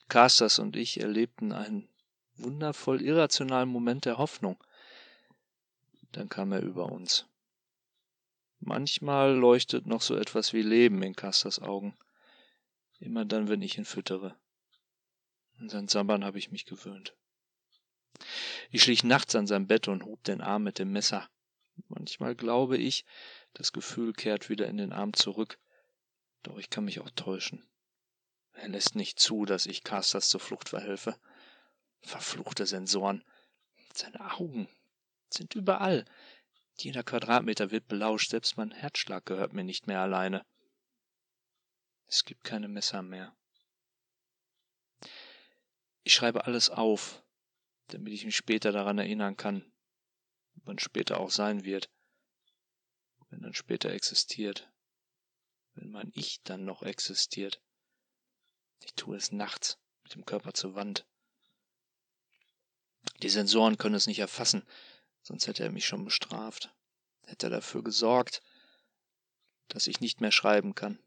Casters 0.07 0.59
und 0.59 0.75
ich 0.75 0.99
erlebten 0.99 1.51
einen 1.51 1.89
wundervoll 2.35 3.01
irrationalen 3.01 3.69
Moment 3.69 4.05
der 4.05 4.17
Hoffnung. 4.17 4.63
Dann 6.13 6.29
kam 6.29 6.51
er 6.51 6.61
über 6.61 6.91
uns. 6.91 7.25
Manchmal 8.59 9.33
leuchtet 9.33 9.87
noch 9.87 10.01
so 10.01 10.15
etwas 10.15 10.53
wie 10.53 10.61
Leben 10.61 11.01
in 11.01 11.15
Casters 11.15 11.59
Augen. 11.59 11.97
Immer 12.99 13.25
dann, 13.25 13.49
wenn 13.49 13.63
ich 13.63 13.77
ihn 13.77 13.85
füttere. 13.85 14.37
An 15.57 15.69
sein 15.69 15.87
Sabbern 15.87 16.23
habe 16.23 16.37
ich 16.37 16.51
mich 16.51 16.65
gewöhnt. 16.65 17.15
Ich 18.69 18.83
schlich 18.83 19.03
nachts 19.03 19.35
an 19.35 19.47
sein 19.47 19.67
Bett 19.67 19.87
und 19.87 20.05
hob 20.05 20.23
den 20.23 20.41
Arm 20.41 20.63
mit 20.63 20.77
dem 20.77 20.91
Messer. 20.91 21.27
Manchmal 21.87 22.35
glaube 22.35 22.77
ich, 22.77 23.05
das 23.53 23.73
Gefühl 23.73 24.13
kehrt 24.13 24.49
wieder 24.49 24.67
in 24.67 24.77
den 24.77 24.93
Arm 24.93 25.13
zurück. 25.13 25.59
Doch 26.43 26.59
ich 26.59 26.69
kann 26.69 26.85
mich 26.85 26.99
auch 26.99 27.09
täuschen. 27.09 27.67
Er 28.51 28.69
lässt 28.69 28.95
nicht 28.95 29.19
zu, 29.19 29.45
dass 29.45 29.65
ich 29.65 29.83
Casters 29.83 30.29
zur 30.29 30.39
Flucht 30.39 30.69
verhelfe. 30.69 31.19
Verfluchte 32.01 32.67
Sensoren. 32.67 33.23
Seine 33.95 34.31
Augen 34.35 34.69
sind 35.33 35.55
überall. 35.55 36.05
Jeder 36.77 37.03
Quadratmeter 37.03 37.71
wird 37.71 37.87
belauscht, 37.87 38.31
selbst 38.31 38.57
mein 38.57 38.71
Herzschlag 38.71 39.25
gehört 39.25 39.53
mir 39.53 39.63
nicht 39.63 39.87
mehr 39.87 39.99
alleine. 39.99 40.45
Es 42.07 42.25
gibt 42.25 42.43
keine 42.43 42.67
Messer 42.67 43.01
mehr. 43.01 43.35
Ich 46.03 46.13
schreibe 46.13 46.45
alles 46.45 46.69
auf, 46.69 47.23
damit 47.87 48.13
ich 48.13 48.25
mich 48.25 48.35
später 48.35 48.71
daran 48.71 48.97
erinnern 48.97 49.37
kann, 49.37 49.71
wann 50.65 50.79
später 50.79 51.19
auch 51.19 51.31
sein 51.31 51.63
wird, 51.63 51.89
wenn 53.29 53.41
dann 53.41 53.53
später 53.53 53.91
existiert, 53.91 54.69
wenn 55.75 55.89
mein 55.89 56.11
Ich 56.13 56.41
dann 56.43 56.65
noch 56.65 56.83
existiert. 56.83 57.61
Ich 58.79 58.93
tue 58.95 59.15
es 59.15 59.31
nachts 59.31 59.79
mit 60.03 60.15
dem 60.15 60.25
Körper 60.25 60.53
zur 60.53 60.75
Wand. 60.75 61.07
Die 63.21 63.29
Sensoren 63.29 63.77
können 63.77 63.95
es 63.95 64.07
nicht 64.07 64.19
erfassen, 64.19 64.67
sonst 65.23 65.47
hätte 65.47 65.63
er 65.63 65.71
mich 65.71 65.85
schon 65.85 66.05
bestraft, 66.05 66.71
hätte 67.25 67.47
er 67.47 67.49
dafür 67.49 67.83
gesorgt, 67.83 68.43
dass 69.69 69.87
ich 69.87 70.01
nicht 70.01 70.21
mehr 70.21 70.31
schreiben 70.31 70.75
kann. 70.75 70.99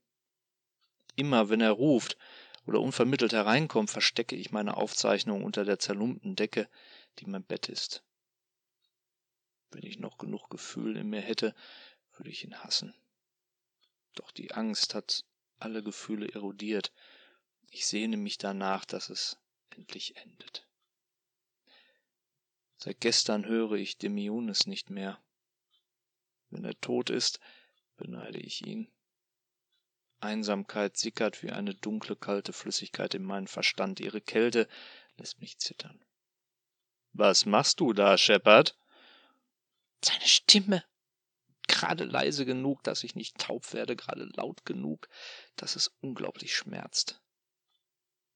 Immer 1.14 1.48
wenn 1.48 1.60
er 1.60 1.70
ruft 1.70 2.18
oder 2.66 2.80
unvermittelt 2.80 3.32
hereinkommt, 3.32 3.90
verstecke 3.90 4.34
ich 4.34 4.50
meine 4.50 4.76
Aufzeichnung 4.76 5.44
unter 5.44 5.64
der 5.64 5.78
zerlumpten 5.78 6.34
Decke, 6.34 6.68
die 7.18 7.26
mein 7.26 7.44
Bett 7.44 7.68
ist. 7.68 8.02
Wenn 9.70 9.84
ich 9.84 9.98
noch 9.98 10.18
genug 10.18 10.50
Gefühl 10.50 10.96
in 10.96 11.08
mir 11.08 11.20
hätte, 11.20 11.54
würde 12.16 12.30
ich 12.30 12.44
ihn 12.44 12.58
hassen. 12.64 12.94
Doch 14.14 14.30
die 14.30 14.52
Angst 14.52 14.94
hat 14.94 15.24
alle 15.58 15.82
Gefühle 15.82 16.28
erodiert. 16.28 16.92
Ich 17.70 17.86
sehne 17.86 18.16
mich 18.16 18.38
danach, 18.38 18.84
dass 18.84 19.10
es 19.10 19.38
endlich 19.70 20.16
endet. 20.16 20.65
Seit 22.86 23.00
gestern 23.00 23.46
höre 23.46 23.72
ich 23.72 23.98
Demiones 23.98 24.68
nicht 24.68 24.90
mehr. 24.90 25.20
Wenn 26.50 26.64
er 26.64 26.80
tot 26.80 27.10
ist, 27.10 27.40
beneide 27.96 28.38
ich 28.38 28.64
ihn. 28.64 28.88
Einsamkeit 30.20 30.96
sickert 30.96 31.42
wie 31.42 31.50
eine 31.50 31.74
dunkle, 31.74 32.14
kalte 32.14 32.52
Flüssigkeit 32.52 33.12
in 33.14 33.24
meinen 33.24 33.48
Verstand. 33.48 33.98
Ihre 33.98 34.20
Kälte 34.20 34.68
lässt 35.16 35.40
mich 35.40 35.58
zittern. 35.58 36.00
Was 37.12 37.44
machst 37.44 37.80
du 37.80 37.92
da, 37.92 38.16
Shepard? 38.16 38.78
Seine 40.00 40.28
Stimme. 40.28 40.84
Gerade 41.66 42.04
leise 42.04 42.46
genug, 42.46 42.84
dass 42.84 43.02
ich 43.02 43.16
nicht 43.16 43.36
taub 43.38 43.72
werde, 43.72 43.96
gerade 43.96 44.30
laut 44.36 44.64
genug, 44.64 45.08
dass 45.56 45.74
es 45.74 45.88
unglaublich 46.02 46.54
schmerzt. 46.54 47.20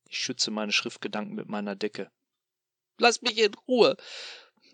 Ich 0.09 0.19
schütze 0.19 0.51
meine 0.51 0.73
Schriftgedanken 0.73 1.37
mit 1.37 1.49
meiner 1.49 1.77
Decke. 1.77 2.11
Lass 3.01 3.23
mich 3.23 3.39
in 3.39 3.55
Ruhe. 3.67 3.97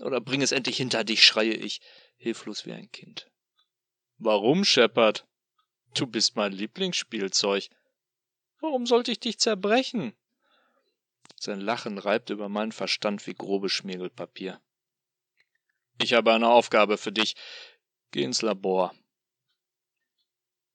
Oder 0.00 0.20
bring 0.20 0.42
es 0.42 0.50
endlich 0.50 0.76
hinter 0.76 1.04
dich, 1.04 1.24
schreie 1.24 1.54
ich, 1.54 1.80
hilflos 2.16 2.66
wie 2.66 2.72
ein 2.72 2.90
Kind. 2.90 3.30
Warum, 4.18 4.64
Shepard? 4.64 5.26
Du 5.94 6.08
bist 6.08 6.34
mein 6.34 6.52
Lieblingsspielzeug. 6.52 7.68
Warum 8.58 8.84
sollte 8.84 9.12
ich 9.12 9.20
dich 9.20 9.38
zerbrechen? 9.38 10.12
Sein 11.38 11.60
Lachen 11.60 11.98
reibt 11.98 12.30
über 12.30 12.48
meinen 12.48 12.72
Verstand 12.72 13.26
wie 13.28 13.34
grobes 13.34 13.72
Schmirgelpapier. 13.72 14.60
Ich 16.02 16.12
habe 16.12 16.32
eine 16.32 16.48
Aufgabe 16.48 16.98
für 16.98 17.12
dich. 17.12 17.36
Geh 18.10 18.24
ins 18.24 18.42
Labor. 18.42 18.92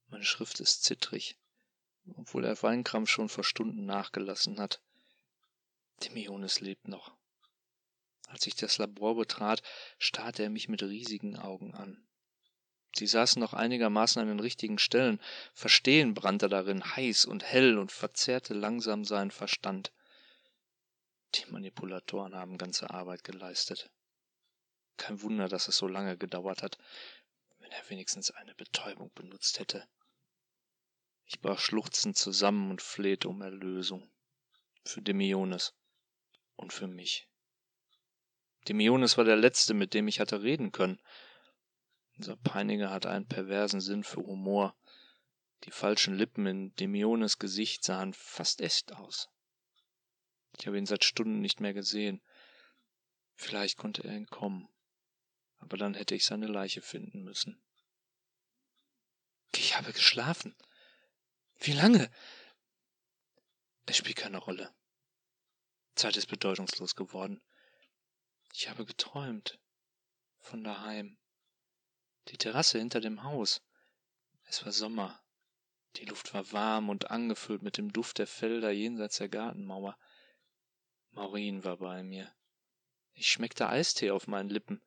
Meine 0.08 0.24
Schrift 0.24 0.62
ist 0.62 0.86
zittrig, 0.86 1.38
obwohl 2.16 2.44
der 2.44 2.62
Weinkrampf 2.64 3.10
schon 3.10 3.28
vor 3.28 3.44
Stunden 3.44 3.86
nachgelassen 3.86 4.58
hat. 4.58 4.82
Demiones 6.04 6.62
lebt 6.62 6.88
noch. 6.88 7.14
Als 8.32 8.48
ich 8.48 8.56
das 8.56 8.78
Labor 8.78 9.18
betrat, 9.18 9.62
starrte 10.00 10.44
er 10.44 10.50
mich 10.50 10.70
mit 10.70 10.82
riesigen 10.84 11.38
Augen 11.38 11.76
an. 11.76 12.02
Sie 12.96 13.06
saßen 13.06 13.42
noch 13.42 13.54
einigermaßen 13.54 14.22
an 14.22 14.30
den 14.30 14.40
richtigen 14.40 14.80
Stellen. 14.80 15.20
Verstehen 15.54 16.14
brannte 16.14 16.48
darin 16.48 16.96
heiß 16.96 17.26
und 17.26 17.44
hell 17.44 17.78
und 17.78 17.92
verzehrte 17.92 18.54
langsam 18.54 19.04
seinen 19.04 19.32
Verstand. 19.32 19.92
Die 21.36 21.46
Manipulatoren 21.52 22.36
haben 22.36 22.58
ganze 22.58 22.90
Arbeit 22.90 23.26
geleistet. 23.26 23.92
Kein 24.96 25.22
Wunder, 25.22 25.50
dass 25.50 25.68
es 25.68 25.76
so 25.76 25.88
lange 25.88 26.18
gedauert 26.18 26.64
hat, 26.64 26.78
wenn 27.60 27.72
er 27.72 27.90
wenigstens 27.90 28.32
eine 28.32 28.56
Betäubung 28.56 29.12
benutzt 29.14 29.60
hätte. 29.60 29.86
Ich 31.26 31.42
brach 31.42 31.60
schluchzend 31.60 32.18
zusammen 32.18 32.72
und 32.72 32.82
flehte 32.82 33.28
um 33.28 33.42
Erlösung. 33.42 34.10
Für 34.86 35.02
Demiones 35.02 35.74
und 36.56 36.72
für 36.72 36.88
mich. 36.88 37.28
Demiones 38.68 39.18
war 39.18 39.24
der 39.24 39.36
Letzte, 39.36 39.74
mit 39.74 39.94
dem 39.94 40.08
ich 40.08 40.20
hatte 40.20 40.42
reden 40.42 40.72
können. 40.72 41.00
Unser 42.18 42.36
Peiniger 42.36 42.92
hatte 42.92 43.10
einen 43.10 43.28
perversen 43.28 43.82
Sinn 43.82 44.04
für 44.04 44.22
Humor. 44.22 44.76
Die 45.64 45.72
falschen 45.72 46.16
Lippen 46.16 46.46
in 46.46 46.76
Demiones 46.76 47.40
Gesicht 47.40 47.84
sahen 47.84 48.14
fast 48.14 48.62
echt 48.62 48.94
aus. 48.94 49.30
Ich 50.58 50.68
habe 50.68 50.78
ihn 50.78 50.86
seit 50.86 51.04
Stunden 51.04 51.40
nicht 51.40 51.60
mehr 51.60 51.74
gesehen. 51.74 52.22
Vielleicht 53.36 53.78
konnte 53.78 54.04
er 54.04 54.14
entkommen. 54.14 54.68
Aber 55.60 55.78
dann 55.78 55.94
hätte 55.94 56.16
ich 56.16 56.26
seine 56.26 56.48
Leiche 56.48 56.82
finden 56.82 57.24
müssen. 57.24 57.62
Ich 59.54 59.78
habe 59.78 59.94
geschlafen. 59.94 60.56
Wie 61.60 61.74
lange? 61.74 62.12
Es 63.86 63.98
spielt 63.98 64.18
keine 64.18 64.38
Rolle. 64.38 64.74
Zeit 65.96 66.18
ist 66.18 66.28
bedeutungslos 66.28 66.96
geworden. 66.96 67.42
Ich 68.54 68.70
habe 68.70 68.86
geträumt. 68.86 69.60
Von 70.40 70.64
daheim. 70.64 71.18
Die 72.28 72.38
Terrasse 72.38 72.80
hinter 72.80 73.00
dem 73.00 73.24
Haus. 73.24 73.62
Es 74.48 74.66
war 74.66 74.72
Sommer. 74.72 75.22
Die 75.98 76.06
Luft 76.06 76.34
war 76.34 76.52
warm 76.52 76.90
und 76.90 77.12
angefüllt 77.12 77.62
mit 77.62 77.78
dem 77.78 77.92
Duft 77.92 78.18
der 78.18 78.28
Felder 78.28 78.72
jenseits 78.72 79.18
der 79.18 79.30
Gartenmauer. 79.30 79.98
Maureen 81.12 81.64
war 81.64 81.78
bei 81.78 82.04
mir. 82.04 82.34
Ich 83.14 83.30
schmeckte 83.30 83.68
Eistee 83.68 84.12
auf 84.12 84.28
meinen 84.28 84.50
Lippen. 84.50 84.82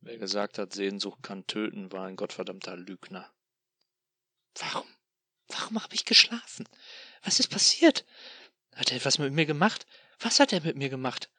Wer 0.00 0.18
gesagt 0.18 0.58
hat, 0.58 0.72
Sehnsucht 0.72 1.22
kann 1.22 1.46
töten, 1.46 1.92
war 1.92 2.06
ein 2.06 2.16
gottverdammter 2.16 2.76
Lügner. 2.76 3.32
Warum? 4.56 4.86
Warum 5.48 5.82
habe 5.82 5.94
ich 5.94 6.04
geschlafen? 6.04 6.68
Was 7.22 7.40
ist 7.40 7.48
passiert? 7.48 8.04
Hat 8.74 8.90
er 8.90 8.96
etwas 8.96 9.18
mit 9.18 9.32
mir 9.32 9.46
gemacht? 9.46 9.86
Was 10.18 10.40
hat 10.40 10.52
er 10.52 10.60
mit 10.60 10.76
mir 10.76 10.88
gemacht? 10.88 11.30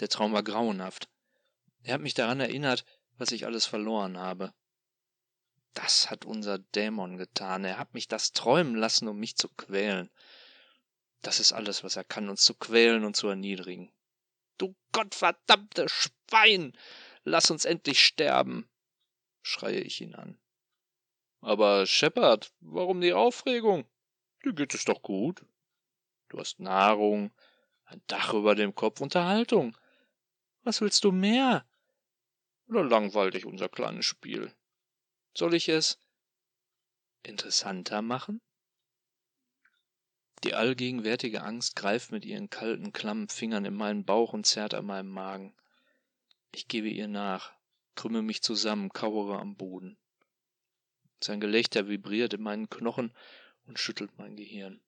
Der 0.00 0.08
Traum 0.08 0.32
war 0.32 0.42
grauenhaft. 0.42 1.08
Er 1.82 1.94
hat 1.94 2.00
mich 2.00 2.14
daran 2.14 2.40
erinnert, 2.40 2.84
was 3.18 3.32
ich 3.32 3.46
alles 3.46 3.66
verloren 3.66 4.18
habe. 4.18 4.52
Das 5.74 6.10
hat 6.10 6.24
unser 6.24 6.58
Dämon 6.58 7.16
getan. 7.16 7.64
Er 7.64 7.78
hat 7.78 7.94
mich 7.94 8.08
das 8.08 8.32
träumen 8.32 8.74
lassen, 8.74 9.08
um 9.08 9.18
mich 9.18 9.36
zu 9.36 9.48
quälen. 9.48 10.10
Das 11.22 11.40
ist 11.40 11.52
alles, 11.52 11.84
was 11.84 11.96
er 11.96 12.04
kann, 12.04 12.28
uns 12.28 12.42
zu 12.42 12.54
quälen 12.54 13.04
und 13.04 13.16
zu 13.16 13.28
erniedrigen. 13.28 13.92
Du 14.58 14.74
gottverdammte 14.92 15.88
Schwein! 15.88 16.76
Lass 17.24 17.50
uns 17.50 17.64
endlich 17.64 18.04
sterben! 18.04 18.68
schreie 19.42 19.80
ich 19.80 20.00
ihn 20.00 20.14
an. 20.14 20.38
Aber 21.40 21.86
Shepard, 21.86 22.52
warum 22.60 23.00
die 23.00 23.12
Aufregung? 23.12 23.84
Dir 24.44 24.52
geht 24.52 24.74
es 24.74 24.84
doch 24.84 25.02
gut. 25.02 25.44
Du 26.28 26.38
hast 26.38 26.60
Nahrung, 26.60 27.32
ein 27.84 28.02
Dach 28.06 28.34
über 28.34 28.54
dem 28.54 28.74
Kopf, 28.74 29.00
Unterhaltung. 29.00 29.76
Was 30.64 30.80
willst 30.80 31.04
du 31.04 31.12
mehr? 31.12 31.66
Oder 32.68 32.84
langweilt 32.84 33.34
dich 33.34 33.44
unser 33.44 33.68
kleines 33.68 34.06
Spiel? 34.06 34.54
Soll 35.34 35.54
ich 35.54 35.68
es 35.68 35.98
interessanter 37.22 38.02
machen? 38.02 38.40
Die 40.44 40.54
allgegenwärtige 40.54 41.42
Angst 41.42 41.76
greift 41.76 42.10
mit 42.10 42.24
ihren 42.24 42.50
kalten, 42.50 42.92
klammen 42.92 43.28
Fingern 43.28 43.64
in 43.64 43.74
meinen 43.74 44.04
Bauch 44.04 44.32
und 44.32 44.46
zerrt 44.46 44.74
an 44.74 44.86
meinem 44.86 45.10
Magen. 45.10 45.54
Ich 46.50 46.68
gebe 46.68 46.88
ihr 46.88 47.08
nach, 47.08 47.52
krümme 47.94 48.22
mich 48.22 48.42
zusammen, 48.42 48.90
kauere 48.90 49.38
am 49.38 49.56
Boden. 49.56 49.96
Sein 51.22 51.40
Gelächter 51.40 51.88
vibriert 51.88 52.34
in 52.34 52.42
meinen 52.42 52.68
Knochen 52.68 53.14
und 53.66 53.78
schüttelt 53.78 54.18
mein 54.18 54.36
Gehirn. 54.36 54.82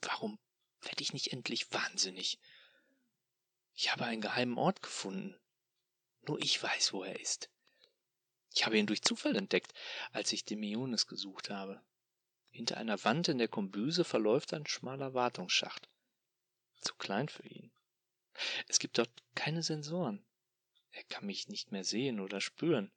Warum 0.00 0.38
werde 0.80 1.02
ich 1.02 1.12
nicht 1.12 1.32
endlich 1.32 1.70
wahnsinnig? 1.72 2.38
Ich 3.74 3.92
habe 3.92 4.04
einen 4.04 4.20
geheimen 4.20 4.58
Ort 4.58 4.82
gefunden. 4.82 5.36
Nur 6.26 6.38
ich 6.40 6.62
weiß, 6.62 6.92
wo 6.92 7.02
er 7.02 7.18
ist. 7.18 7.50
Ich 8.54 8.66
habe 8.66 8.78
ihn 8.78 8.86
durch 8.86 9.02
Zufall 9.02 9.36
entdeckt, 9.36 9.72
als 10.12 10.32
ich 10.32 10.44
Demiones 10.44 11.06
gesucht 11.06 11.50
habe. 11.50 11.82
Hinter 12.50 12.76
einer 12.76 13.02
Wand 13.04 13.28
in 13.28 13.38
der 13.38 13.48
Kombüse 13.48 14.04
verläuft 14.04 14.52
ein 14.52 14.66
schmaler 14.66 15.14
Wartungsschacht. 15.14 15.88
Zu 16.80 16.94
klein 16.96 17.28
für 17.28 17.46
ihn. 17.46 17.72
Es 18.68 18.78
gibt 18.78 18.98
dort 18.98 19.10
keine 19.34 19.62
Sensoren. 19.62 20.24
Er 20.90 21.04
kann 21.04 21.26
mich 21.26 21.48
nicht 21.48 21.72
mehr 21.72 21.84
sehen 21.84 22.20
oder 22.20 22.40
spüren. 22.40 22.92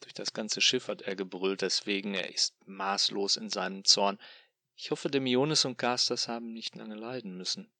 Durch 0.00 0.14
das 0.14 0.32
ganze 0.32 0.60
Schiff 0.60 0.88
hat 0.88 1.02
er 1.02 1.14
gebrüllt, 1.14 1.62
deswegen 1.62 2.14
er 2.14 2.32
ist 2.32 2.54
maßlos 2.66 3.36
in 3.36 3.48
seinem 3.48 3.84
Zorn. 3.84 4.18
Ich 4.74 4.90
hoffe, 4.90 5.08
Demiones 5.10 5.64
und 5.64 5.78
Casters 5.78 6.28
haben 6.28 6.52
nicht 6.52 6.74
lange 6.74 6.96
leiden 6.96 7.36
müssen. 7.36 7.70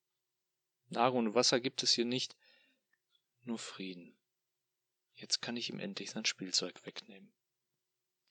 Nahrung 0.88 1.26
und 1.26 1.34
Wasser 1.34 1.60
gibt 1.60 1.82
es 1.82 1.92
hier 1.92 2.04
nicht, 2.04 2.36
nur 3.44 3.58
Frieden. 3.58 4.16
Jetzt 5.14 5.40
kann 5.40 5.56
ich 5.56 5.70
ihm 5.70 5.78
endlich 5.78 6.10
sein 6.10 6.24
Spielzeug 6.24 6.84
wegnehmen. 6.84 7.32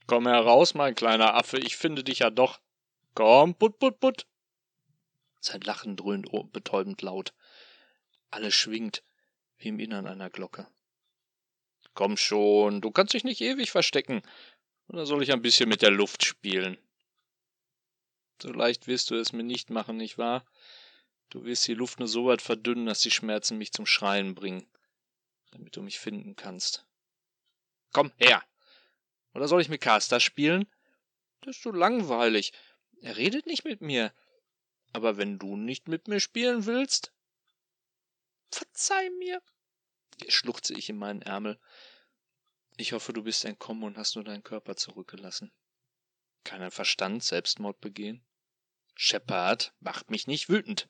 Komm 0.07 0.27
heraus, 0.27 0.75
mein 0.75 0.93
kleiner 0.93 1.33
Affe, 1.33 1.57
ich 1.57 1.77
finde 1.77 2.03
dich 2.03 2.19
ja 2.19 2.29
doch. 2.29 2.59
Komm, 3.15 3.55
put, 3.55 3.79
put, 3.79 3.99
put. 3.99 4.27
Sein 5.39 5.61
Lachen 5.61 5.95
dröhnt 5.95 6.29
betäubend 6.51 7.01
laut. 7.01 7.33
Alles 8.29 8.53
schwingt, 8.53 9.03
wie 9.57 9.69
im 9.69 9.79
Innern 9.79 10.07
einer 10.07 10.29
Glocke. 10.29 10.67
Komm 11.93 12.17
schon, 12.17 12.81
du 12.81 12.91
kannst 12.91 13.13
dich 13.13 13.23
nicht 13.23 13.41
ewig 13.41 13.71
verstecken. 13.71 14.21
Oder 14.87 15.05
soll 15.05 15.23
ich 15.23 15.31
ein 15.31 15.41
bisschen 15.41 15.69
mit 15.69 15.81
der 15.81 15.91
Luft 15.91 16.23
spielen? 16.23 16.77
So 18.41 18.51
leicht 18.51 18.87
wirst 18.87 19.09
du 19.09 19.15
es 19.15 19.33
mir 19.33 19.43
nicht 19.43 19.69
machen, 19.69 19.97
nicht 19.97 20.17
wahr? 20.17 20.45
Du 21.29 21.43
wirst 21.43 21.67
die 21.67 21.73
Luft 21.73 21.99
nur 21.99 22.07
so 22.07 22.27
weit 22.27 22.41
verdünnen, 22.41 22.85
dass 22.85 23.01
die 23.01 23.11
Schmerzen 23.11 23.57
mich 23.57 23.73
zum 23.73 23.85
Schreien 23.85 24.35
bringen, 24.35 24.65
damit 25.51 25.75
du 25.75 25.81
mich 25.81 25.99
finden 25.99 26.35
kannst. 26.35 26.85
Komm 27.91 28.11
her! 28.17 28.43
Oder 29.33 29.47
soll 29.47 29.61
ich 29.61 29.69
mit 29.69 29.81
Caster 29.81 30.19
spielen? 30.19 30.65
Das 31.41 31.57
ist 31.57 31.63
so 31.63 31.71
langweilig. 31.71 32.53
Er 33.01 33.17
redet 33.17 33.45
nicht 33.45 33.65
mit 33.65 33.81
mir. 33.81 34.13
Aber 34.93 35.17
wenn 35.17 35.37
du 35.37 35.57
nicht 35.57 35.87
mit 35.87 36.07
mir 36.07 36.19
spielen 36.19 36.65
willst. 36.65 37.11
Verzeih 38.49 39.09
mir, 39.19 39.41
schluchze 40.29 40.73
ich 40.73 40.89
in 40.89 40.97
meinen 40.97 41.21
Ärmel. 41.21 41.59
Ich 42.77 42.93
hoffe, 42.93 43.11
du 43.11 43.23
bist 43.23 43.43
entkommen 43.43 43.83
und 43.83 43.97
hast 43.97 44.15
nur 44.15 44.23
deinen 44.23 44.43
Körper 44.43 44.75
zurückgelassen. 44.75 45.51
Kann 46.45 46.61
ein 46.61 46.71
Verstand 46.71 47.23
Selbstmord 47.23 47.81
begehen? 47.81 48.25
Shepard 48.95 49.73
macht 49.79 50.09
mich 50.09 50.27
nicht 50.27 50.47
wütend. 50.47 50.87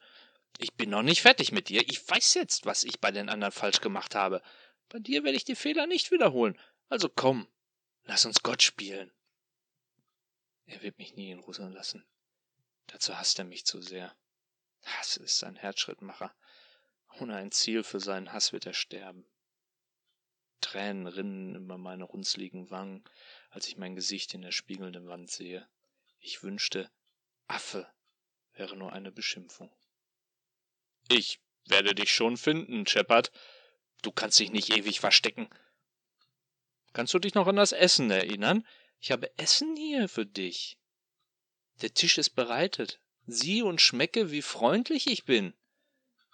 Ich 0.58 0.74
bin 0.74 0.90
noch 0.90 1.02
nicht 1.02 1.22
fertig 1.22 1.52
mit 1.52 1.70
dir. 1.70 1.82
Ich 1.90 2.08
weiß 2.08 2.34
jetzt, 2.36 2.66
was 2.66 2.84
ich 2.84 3.00
bei 3.00 3.12
den 3.12 3.30
anderen 3.30 3.52
falsch 3.52 3.82
gemacht 3.82 4.16
habe. 4.16 4.42
Bei 4.90 5.00
dir 5.00 5.24
werde 5.24 5.38
ich 5.38 5.44
die 5.44 5.56
Fehler 5.56 5.88
nicht 5.88 6.12
wiederholen. 6.12 6.60
Also 6.90 7.10
komm, 7.10 7.48
lass 8.04 8.26
uns 8.26 8.44
Gott 8.44 8.62
spielen. 8.62 9.12
Er 10.66 10.82
wird 10.82 10.98
mich 10.98 11.16
nie 11.16 11.32
in 11.32 11.40
Ruhe 11.40 11.70
lassen. 11.70 12.06
Dazu 12.88 13.18
hasst 13.18 13.40
er 13.40 13.46
mich 13.46 13.66
zu 13.66 13.82
sehr. 13.82 14.16
Hass 14.84 15.18
ist 15.18 15.44
ein 15.44 15.56
Herzschrittmacher. 15.56 16.36
Ohne 17.20 17.36
ein 17.36 17.52
Ziel 17.52 17.84
für 17.84 18.00
seinen 18.00 18.32
Hass 18.32 18.54
wird 18.54 18.66
er 18.66 18.74
sterben. 18.74 19.26
Tränen 20.62 21.08
rinnen 21.08 21.56
über 21.56 21.78
meine 21.78 22.04
runzligen 22.04 22.70
Wangen, 22.72 23.04
als 23.50 23.68
ich 23.68 23.78
mein 23.78 23.96
Gesicht 23.96 24.34
in 24.34 24.42
der 24.42 24.52
spiegelnden 24.52 25.08
Wand 25.08 25.30
sehe. 25.30 25.68
Ich 26.20 26.44
wünschte, 26.44 26.90
Affe 27.48 27.88
wäre 28.54 28.76
nur 28.76 28.94
eine 28.94 29.12
Beschimpfung. 29.12 29.72
Ich 31.08 31.40
werde 31.66 31.96
dich 31.96 32.12
schon 32.14 32.38
finden, 32.38 32.86
Shepard. 32.88 33.32
Du 34.02 34.12
kannst 34.12 34.40
dich 34.40 34.52
nicht 34.52 34.76
ewig 34.76 35.00
verstecken. 35.00 35.50
Kannst 36.94 37.14
du 37.14 37.20
dich 37.20 37.34
noch 37.34 37.48
an 37.48 37.56
das 37.56 37.72
Essen 37.72 38.10
erinnern? 38.10 38.66
Ich 39.00 39.12
habe 39.12 39.38
Essen 39.38 39.76
hier 39.76 40.08
für 40.08 40.26
dich. 40.26 40.78
Der 41.82 41.94
Tisch 41.94 42.18
ist 42.18 42.32
bereitet. 42.32 43.02
Sieh 43.28 43.64
und 43.64 43.82
schmecke, 43.82 44.32
wie 44.32 44.42
freundlich 44.42 45.08
ich 45.08 45.26
bin. 45.26 45.54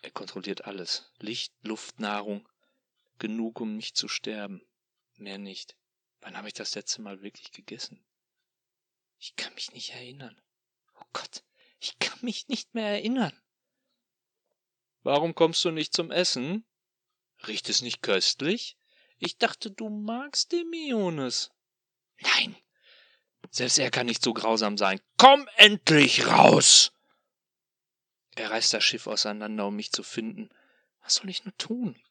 Er 0.02 0.12
kontrolliert 0.12 0.66
alles. 0.66 1.12
Licht, 1.20 1.54
Luft, 1.64 2.00
Nahrung. 2.00 2.48
Genug, 3.20 3.62
um 3.62 3.76
nicht 3.76 3.98
zu 3.98 4.08
sterben. 4.08 4.62
Mehr 5.16 5.38
nicht. 5.38 5.76
Wann 6.22 6.38
habe 6.38 6.48
ich 6.48 6.54
das 6.54 6.76
letzte 6.76 7.02
Mal 7.02 7.22
wirklich 7.22 7.52
gegessen? 7.52 8.04
Ich 9.18 9.36
kann 9.36 9.54
mich 9.54 9.72
nicht 9.72 9.92
erinnern. 9.92 10.40
Oh 11.00 11.06
Gott, 11.14 11.44
ich 11.80 11.98
kann 12.00 12.20
mich 12.22 12.48
nicht 12.48 12.74
mehr 12.74 12.88
erinnern. 12.88 13.40
Warum 15.04 15.34
kommst 15.36 15.64
du 15.66 15.72
nicht 15.72 15.94
zum 15.94 16.12
Essen? 16.12 16.66
Riecht 17.48 17.70
es 17.70 17.82
nicht 17.82 18.02
köstlich? 18.02 18.78
Ich 19.18 19.38
dachte, 19.38 19.72
du 19.72 19.90
magst 19.90 20.52
Demiones. 20.52 21.52
Nein, 22.20 22.56
selbst 23.50 23.80
er 23.80 23.92
kann 23.92 24.06
nicht 24.06 24.24
so 24.24 24.34
grausam 24.34 24.78
sein. 24.78 25.02
Komm 25.18 25.48
endlich 25.58 26.28
raus! 26.28 26.94
Er 28.36 28.52
reißt 28.52 28.74
das 28.74 28.84
Schiff 28.84 29.08
auseinander, 29.08 29.68
um 29.68 29.76
mich 29.76 29.92
zu 29.92 30.04
finden. 30.04 30.50
Was 31.02 31.16
soll 31.16 31.30
ich 31.30 31.44
nur 31.46 31.56
tun? 31.58 32.02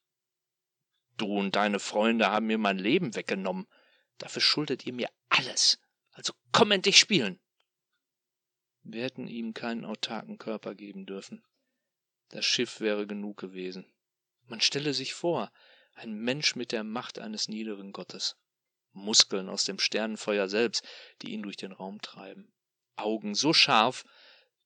Du 1.17 1.27
und 1.27 1.57
deine 1.57 1.81
Freunde 1.81 2.31
haben 2.31 2.47
mir 2.47 2.59
mein 2.59 2.79
Leben 2.79 3.15
weggenommen. 3.15 3.67
Dafür 4.19 4.43
schuldet 4.43 4.85
ihr 4.87 4.93
mir 4.93 5.09
alles. 5.29 5.79
Also 6.13 6.33
komm 6.53 6.73
endlich 6.73 6.99
spielen. 6.99 7.41
Wir 8.83 9.05
hätten 9.05 9.29
ihm 9.29 9.55
keinen 9.55 9.85
autarken 9.85 10.39
Körper 10.39 10.75
geben 10.75 11.07
dürfen. 11.07 11.43
Das 12.31 12.47
Schiff 12.47 12.81
wäre 12.81 13.07
genug 13.07 13.37
gewesen. 13.37 13.87
Man 14.47 14.61
stelle 14.61 14.95
sich 14.95 15.15
vor, 15.15 15.53
ein 15.95 16.15
Mensch 16.15 16.57
mit 16.57 16.73
der 16.73 16.85
Macht 16.85 17.19
eines 17.19 17.49
niederen 17.49 17.93
Gottes. 17.93 18.37
Muskeln 18.93 19.49
aus 19.49 19.65
dem 19.65 19.79
Sternenfeuer 19.79 20.49
selbst, 20.49 20.85
die 21.23 21.33
ihn 21.33 21.43
durch 21.43 21.57
den 21.57 21.73
Raum 21.73 22.01
treiben. 22.01 22.53
Augen 22.97 23.35
so 23.35 23.53
scharf, 23.53 24.05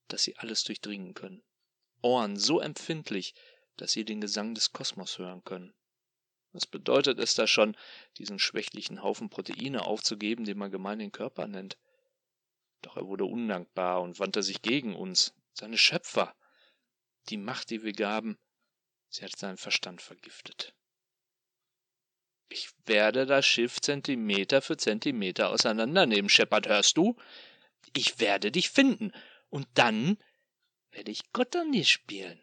dass 0.09 0.23
sie 0.23 0.37
alles 0.37 0.65
durchdringen 0.65 1.15
können. 1.15 1.43
Ohren 2.03 2.37
so 2.37 2.61
empfindlich, 2.61 3.35
dass 3.77 3.93
sie 3.93 4.05
den 4.05 4.21
Gesang 4.21 4.55
des 4.55 4.73
Kosmos 4.73 5.19
hören 5.19 5.45
können. 5.45 5.75
Was 6.53 6.67
bedeutet 6.67 7.19
es 7.19 7.35
da 7.35 7.47
schon, 7.47 7.77
diesen 8.19 8.39
schwächlichen 8.39 9.03
Haufen 9.03 9.29
Proteine 9.29 9.85
aufzugeben, 9.87 10.45
den 10.45 10.59
man 10.59 10.71
gemein 10.71 10.99
den 10.99 11.13
Körper 11.13 11.47
nennt? 11.47 11.79
Doch 12.83 12.97
er 12.97 13.07
wurde 13.07 13.25
undankbar 13.25 14.03
und 14.03 14.21
wandte 14.21 14.43
sich 14.43 14.63
gegen 14.63 14.95
uns, 14.95 15.35
seine 15.53 15.79
Schöpfer. 15.79 16.37
Die 17.29 17.37
Macht, 17.37 17.71
die 17.71 17.83
wir 17.83 17.93
gaben, 17.93 18.39
sie 19.09 19.25
hat 19.25 19.37
seinen 19.37 19.57
Verstand 19.57 20.03
vergiftet. 20.03 20.75
Ich 22.49 22.69
werde 22.87 23.27
das 23.27 23.47
Schiff 23.47 23.81
Zentimeter 23.81 24.61
für 24.63 24.77
Zentimeter 24.77 25.51
auseinandernehmen, 25.51 26.29
Shepard, 26.29 26.69
hörst 26.69 26.97
du? 26.97 27.17
Ich 27.95 28.21
werde 28.21 28.53
dich 28.53 28.71
finden, 28.71 29.13
und 29.49 29.67
dann 29.75 30.19
werde 30.91 31.11
ich 31.11 31.33
Gott 31.33 31.57
an 31.57 31.73
dir 31.73 31.85
spielen, 31.85 32.41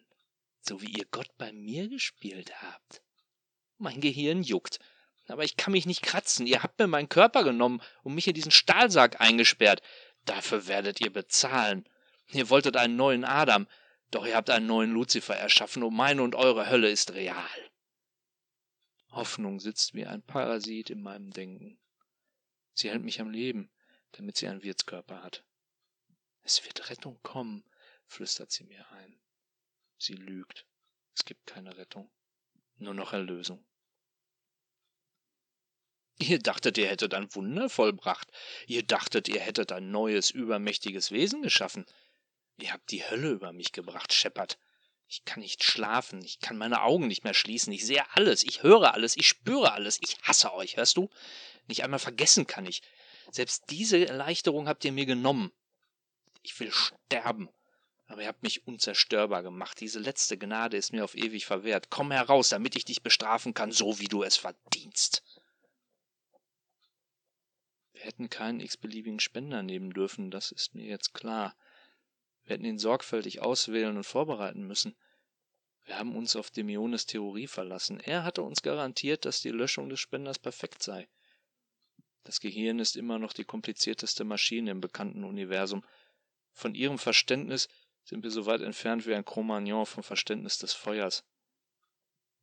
so 0.62 0.82
wie 0.82 0.92
ihr 0.92 1.06
Gott 1.12 1.30
bei 1.38 1.52
mir 1.52 1.88
gespielt 1.88 2.62
habt. 2.62 3.02
Mein 3.78 4.02
Gehirn 4.02 4.44
juckt, 4.44 4.80
aber 5.28 5.44
ich 5.44 5.58
kann 5.58 5.72
mich 5.72 5.86
nicht 5.86 6.02
kratzen. 6.02 6.46
Ihr 6.46 6.64
habt 6.64 6.80
mir 6.80 6.88
meinen 6.88 7.10
Körper 7.10 7.44
genommen 7.44 7.82
und 8.04 8.16
mich 8.16 8.28
in 8.28 8.34
diesen 8.34 8.52
Stahlsack 8.52 9.22
eingesperrt. 9.22 9.82
Dafür 10.26 10.68
werdet 10.68 11.02
ihr 11.02 11.12
bezahlen. 11.12 11.88
Ihr 12.32 12.50
wolltet 12.50 12.78
einen 12.78 12.96
neuen 12.96 13.24
Adam, 13.24 13.68
doch 14.12 14.26
ihr 14.26 14.36
habt 14.36 14.50
einen 14.50 14.68
neuen 14.68 14.92
Luzifer 14.92 15.36
erschaffen 15.36 15.84
und 15.84 15.96
meine 15.96 16.22
und 16.22 16.36
eure 16.36 16.70
Hölle 16.70 16.90
ist 16.90 17.14
real. 17.14 17.72
Hoffnung 19.10 19.60
sitzt 19.60 19.94
wie 19.94 20.06
ein 20.06 20.22
Parasit 20.22 20.90
in 20.90 21.02
meinem 21.02 21.32
Denken. 21.32 21.80
Sie 22.74 22.90
hält 22.90 23.04
mich 23.04 23.20
am 23.20 23.30
Leben, 23.30 23.72
damit 24.14 24.38
sie 24.38 24.48
einen 24.48 24.64
Wirtskörper 24.64 25.24
hat. 25.24 25.44
Es 26.44 26.64
wird 26.66 26.90
Rettung 26.90 27.20
kommen, 27.22 27.64
flüstert 28.06 28.52
sie 28.52 28.64
mir 28.64 28.90
ein. 28.92 29.20
Sie 29.98 30.14
lügt. 30.14 30.66
Es 31.16 31.26
gibt 31.26 31.46
keine 31.46 31.78
Rettung. 31.78 32.10
Nur 32.78 32.94
noch 32.94 33.14
Erlösung. 33.14 33.66
Ihr 36.18 36.40
dachtet, 36.40 36.78
ihr 36.78 36.88
hättet 36.88 37.14
ein 37.14 37.34
Wunder 37.36 37.70
vollbracht. 37.70 38.32
Ihr 38.68 38.84
dachtet, 38.84 39.28
ihr 39.28 39.40
hättet 39.40 39.72
ein 39.72 39.92
neues, 39.92 40.32
übermächtiges 40.32 41.12
Wesen 41.12 41.42
geschaffen. 41.42 41.86
Ihr 42.58 42.74
habt 42.74 42.92
die 42.92 43.04
Hölle 43.04 43.30
über 43.30 43.54
mich 43.54 43.72
gebracht, 43.72 44.14
Shepard. 44.14 44.58
Ich 45.08 45.26
kann 45.26 45.42
nicht 45.42 45.64
schlafen, 45.64 46.24
ich 46.24 46.40
kann 46.40 46.58
meine 46.58 46.84
Augen 46.84 47.08
nicht 47.08 47.24
mehr 47.26 47.34
schließen, 47.34 47.74
ich 47.74 47.86
sehe 47.86 48.06
alles, 48.14 48.44
ich 48.44 48.64
höre 48.64 48.94
alles, 48.94 49.18
ich 49.18 49.28
spüre 49.28 49.74
alles, 49.74 50.00
ich 50.02 50.18
hasse 50.22 50.54
euch, 50.54 50.78
hörst 50.78 50.96
du? 50.96 51.10
Nicht 51.68 51.84
einmal 51.84 52.00
vergessen 52.00 52.48
kann 52.48 52.66
ich. 52.66 52.82
Selbst 53.30 53.66
diese 53.70 54.08
Erleichterung 54.08 54.68
habt 54.68 54.86
ihr 54.86 54.92
mir 54.92 55.06
genommen. 55.06 55.52
Ich 56.44 56.60
will 56.60 56.72
sterben. 56.72 57.50
Aber 58.08 58.22
ihr 58.22 58.28
habt 58.28 58.44
mich 58.44 58.68
unzerstörbar 58.68 59.42
gemacht. 59.42 59.80
Diese 59.80 60.00
letzte 60.00 60.38
Gnade 60.38 60.76
ist 60.76 60.92
mir 60.92 61.04
auf 61.04 61.16
ewig 61.16 61.46
verwehrt. 61.46 61.90
Komm 61.90 62.12
heraus, 62.12 62.50
damit 62.50 62.76
ich 62.76 62.84
dich 62.84 63.04
bestrafen 63.04 63.54
kann, 63.54 63.72
so 63.72 64.00
wie 64.00 64.08
du 64.08 64.24
es 64.24 64.36
verdienst. 64.36 65.24
Wir 67.94 68.02
hätten 68.02 68.30
keinen 68.30 68.60
x-beliebigen 68.60 69.20
Spender 69.20 69.62
nehmen 69.62 69.92
dürfen, 69.92 70.32
das 70.32 70.52
ist 70.52 70.74
mir 70.74 70.86
jetzt 70.86 71.14
klar. 71.14 71.56
Wir 72.44 72.56
hätten 72.56 72.66
ihn 72.66 72.80
sorgfältig 72.80 73.42
auswählen 73.42 73.98
und 73.98 74.04
vorbereiten 74.04 74.66
müssen. 74.66 74.96
Wir 75.86 75.98
haben 75.98 76.16
uns 76.16 76.36
auf 76.36 76.52
Demiones 76.52 77.06
Theorie 77.06 77.48
verlassen. 77.48 78.00
Er 78.00 78.24
hatte 78.24 78.44
uns 78.44 78.62
garantiert, 78.62 79.26
dass 79.26 79.42
die 79.42 79.50
Löschung 79.50 79.90
des 79.90 80.00
Spenders 80.00 80.40
perfekt 80.40 80.84
sei. 80.84 81.08
Das 82.24 82.40
Gehirn 82.40 82.80
ist 82.80 82.96
immer 82.96 83.18
noch 83.18 83.34
die 83.34 83.46
komplizierteste 83.46 84.24
Maschine 84.24 84.72
im 84.72 84.82
bekannten 84.82 85.24
Universum. 85.24 85.84
Von 86.54 86.76
ihrem 86.76 87.00
Verständnis 87.00 87.68
sind 88.04 88.24
wir 88.24 88.32
so 88.32 88.46
weit 88.46 88.62
entfernt 88.62 89.08
wie 89.08 89.16
ein 89.16 89.26
Cro-Magnon 89.26 89.86
vom 89.86 90.04
Verständnis 90.04 90.58
des 90.58 90.74
Feuers. 90.74 91.24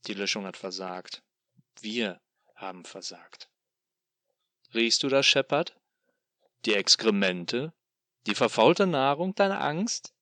Die 0.06 0.14
Löschung 0.14 0.46
hat 0.46 0.56
versagt. 0.56 1.22
Wir 1.80 2.20
haben 2.54 2.84
versagt. 2.84 3.48
Riechst 4.74 5.02
du 5.02 5.08
das, 5.08 5.26
Shepard? 5.26 5.76
Die 6.64 6.74
Exkremente, 6.74 7.72
die 8.28 8.34
verfaulte 8.34 8.86
Nahrung 8.86 9.34
deine 9.34 9.58
Angst? 9.58 10.14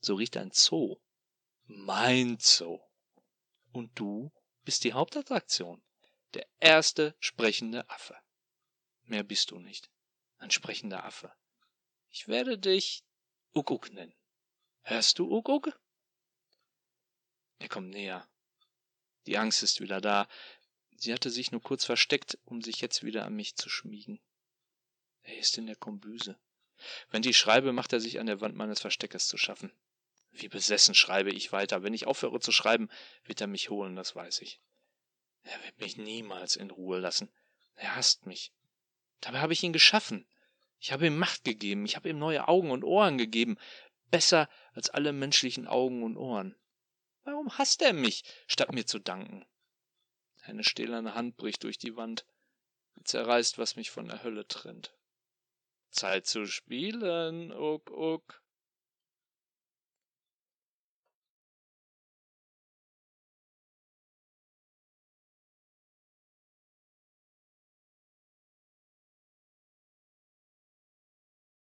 So 0.00 0.14
riecht 0.14 0.36
ein 0.36 0.52
Zoo. 0.52 1.00
Mein 1.64 2.38
Zoo. 2.38 2.78
Und 3.72 3.98
du 3.98 4.32
bist 4.62 4.84
die 4.84 4.92
Hauptattraktion. 4.92 5.82
Der 6.34 6.46
erste 6.60 7.16
sprechende 7.18 7.90
Affe. 7.90 8.16
Mehr 9.02 9.24
bist 9.24 9.50
du 9.50 9.58
nicht. 9.58 9.90
Ein 10.38 10.52
sprechender 10.52 11.04
Affe. 11.04 11.32
Ich 12.08 12.28
werde 12.28 12.56
dich 12.56 13.04
Ukuk 13.52 13.92
nennen. 13.92 14.14
Hörst 14.82 15.18
du, 15.18 15.28
Ukuk? 15.28 15.76
Er 17.58 17.68
kommt 17.68 17.90
näher. 17.90 18.28
Die 19.26 19.38
Angst 19.38 19.64
ist 19.64 19.80
wieder 19.80 20.00
da. 20.00 20.28
Sie 20.94 21.12
hatte 21.12 21.30
sich 21.30 21.50
nur 21.50 21.62
kurz 21.62 21.84
versteckt, 21.84 22.38
um 22.44 22.62
sich 22.62 22.80
jetzt 22.80 23.02
wieder 23.02 23.24
an 23.24 23.34
mich 23.34 23.56
zu 23.56 23.68
schmiegen. 23.68 24.20
Er 25.22 25.38
ist 25.38 25.58
in 25.58 25.66
der 25.66 25.76
Kombüse. 25.76 26.38
Wenn 27.10 27.24
ich 27.24 27.38
schreibe, 27.38 27.72
macht 27.72 27.92
er 27.92 28.00
sich 28.00 28.20
an 28.20 28.26
der 28.26 28.40
Wand 28.40 28.56
meines 28.56 28.80
Versteckes 28.80 29.28
zu 29.28 29.36
schaffen. 29.36 29.72
Wie 30.32 30.48
besessen 30.48 30.94
schreibe 30.94 31.30
ich 31.30 31.52
weiter. 31.52 31.82
Wenn 31.82 31.94
ich 31.94 32.06
aufhöre 32.06 32.40
zu 32.40 32.52
schreiben, 32.52 32.88
wird 33.24 33.40
er 33.40 33.46
mich 33.46 33.70
holen, 33.70 33.96
das 33.96 34.14
weiß 34.14 34.40
ich. 34.42 34.60
Er 35.42 35.62
wird 35.64 35.80
mich 35.80 35.96
niemals 35.96 36.56
in 36.56 36.70
Ruhe 36.70 36.98
lassen. 36.98 37.30
Er 37.74 37.96
hasst 37.96 38.26
mich. 38.26 38.52
Dabei 39.20 39.40
habe 39.40 39.52
ich 39.52 39.62
ihn 39.62 39.72
geschaffen. 39.72 40.26
Ich 40.78 40.92
habe 40.92 41.06
ihm 41.06 41.18
Macht 41.18 41.44
gegeben, 41.44 41.84
ich 41.84 41.96
habe 41.96 42.08
ihm 42.08 42.18
neue 42.18 42.48
Augen 42.48 42.70
und 42.70 42.84
Ohren 42.84 43.18
gegeben, 43.18 43.58
besser 44.10 44.48
als 44.72 44.88
alle 44.88 45.12
menschlichen 45.12 45.66
Augen 45.66 46.02
und 46.02 46.16
Ohren. 46.16 46.56
Warum 47.24 47.58
hasst 47.58 47.82
er 47.82 47.92
mich, 47.92 48.24
statt 48.46 48.72
mir 48.72 48.86
zu 48.86 48.98
danken? 48.98 49.44
Eine 50.42 50.64
stählerne 50.64 51.14
Hand 51.14 51.36
bricht 51.36 51.64
durch 51.64 51.78
die 51.78 51.96
Wand, 51.96 52.24
zerreißt, 53.04 53.58
was 53.58 53.76
mich 53.76 53.90
von 53.90 54.08
der 54.08 54.22
Hölle 54.22 54.48
trennt. 54.48 54.94
Zeit 55.90 56.26
zu 56.26 56.46
spielen, 56.46 57.52
Uck, 57.52 57.90
Uck. 57.90 58.39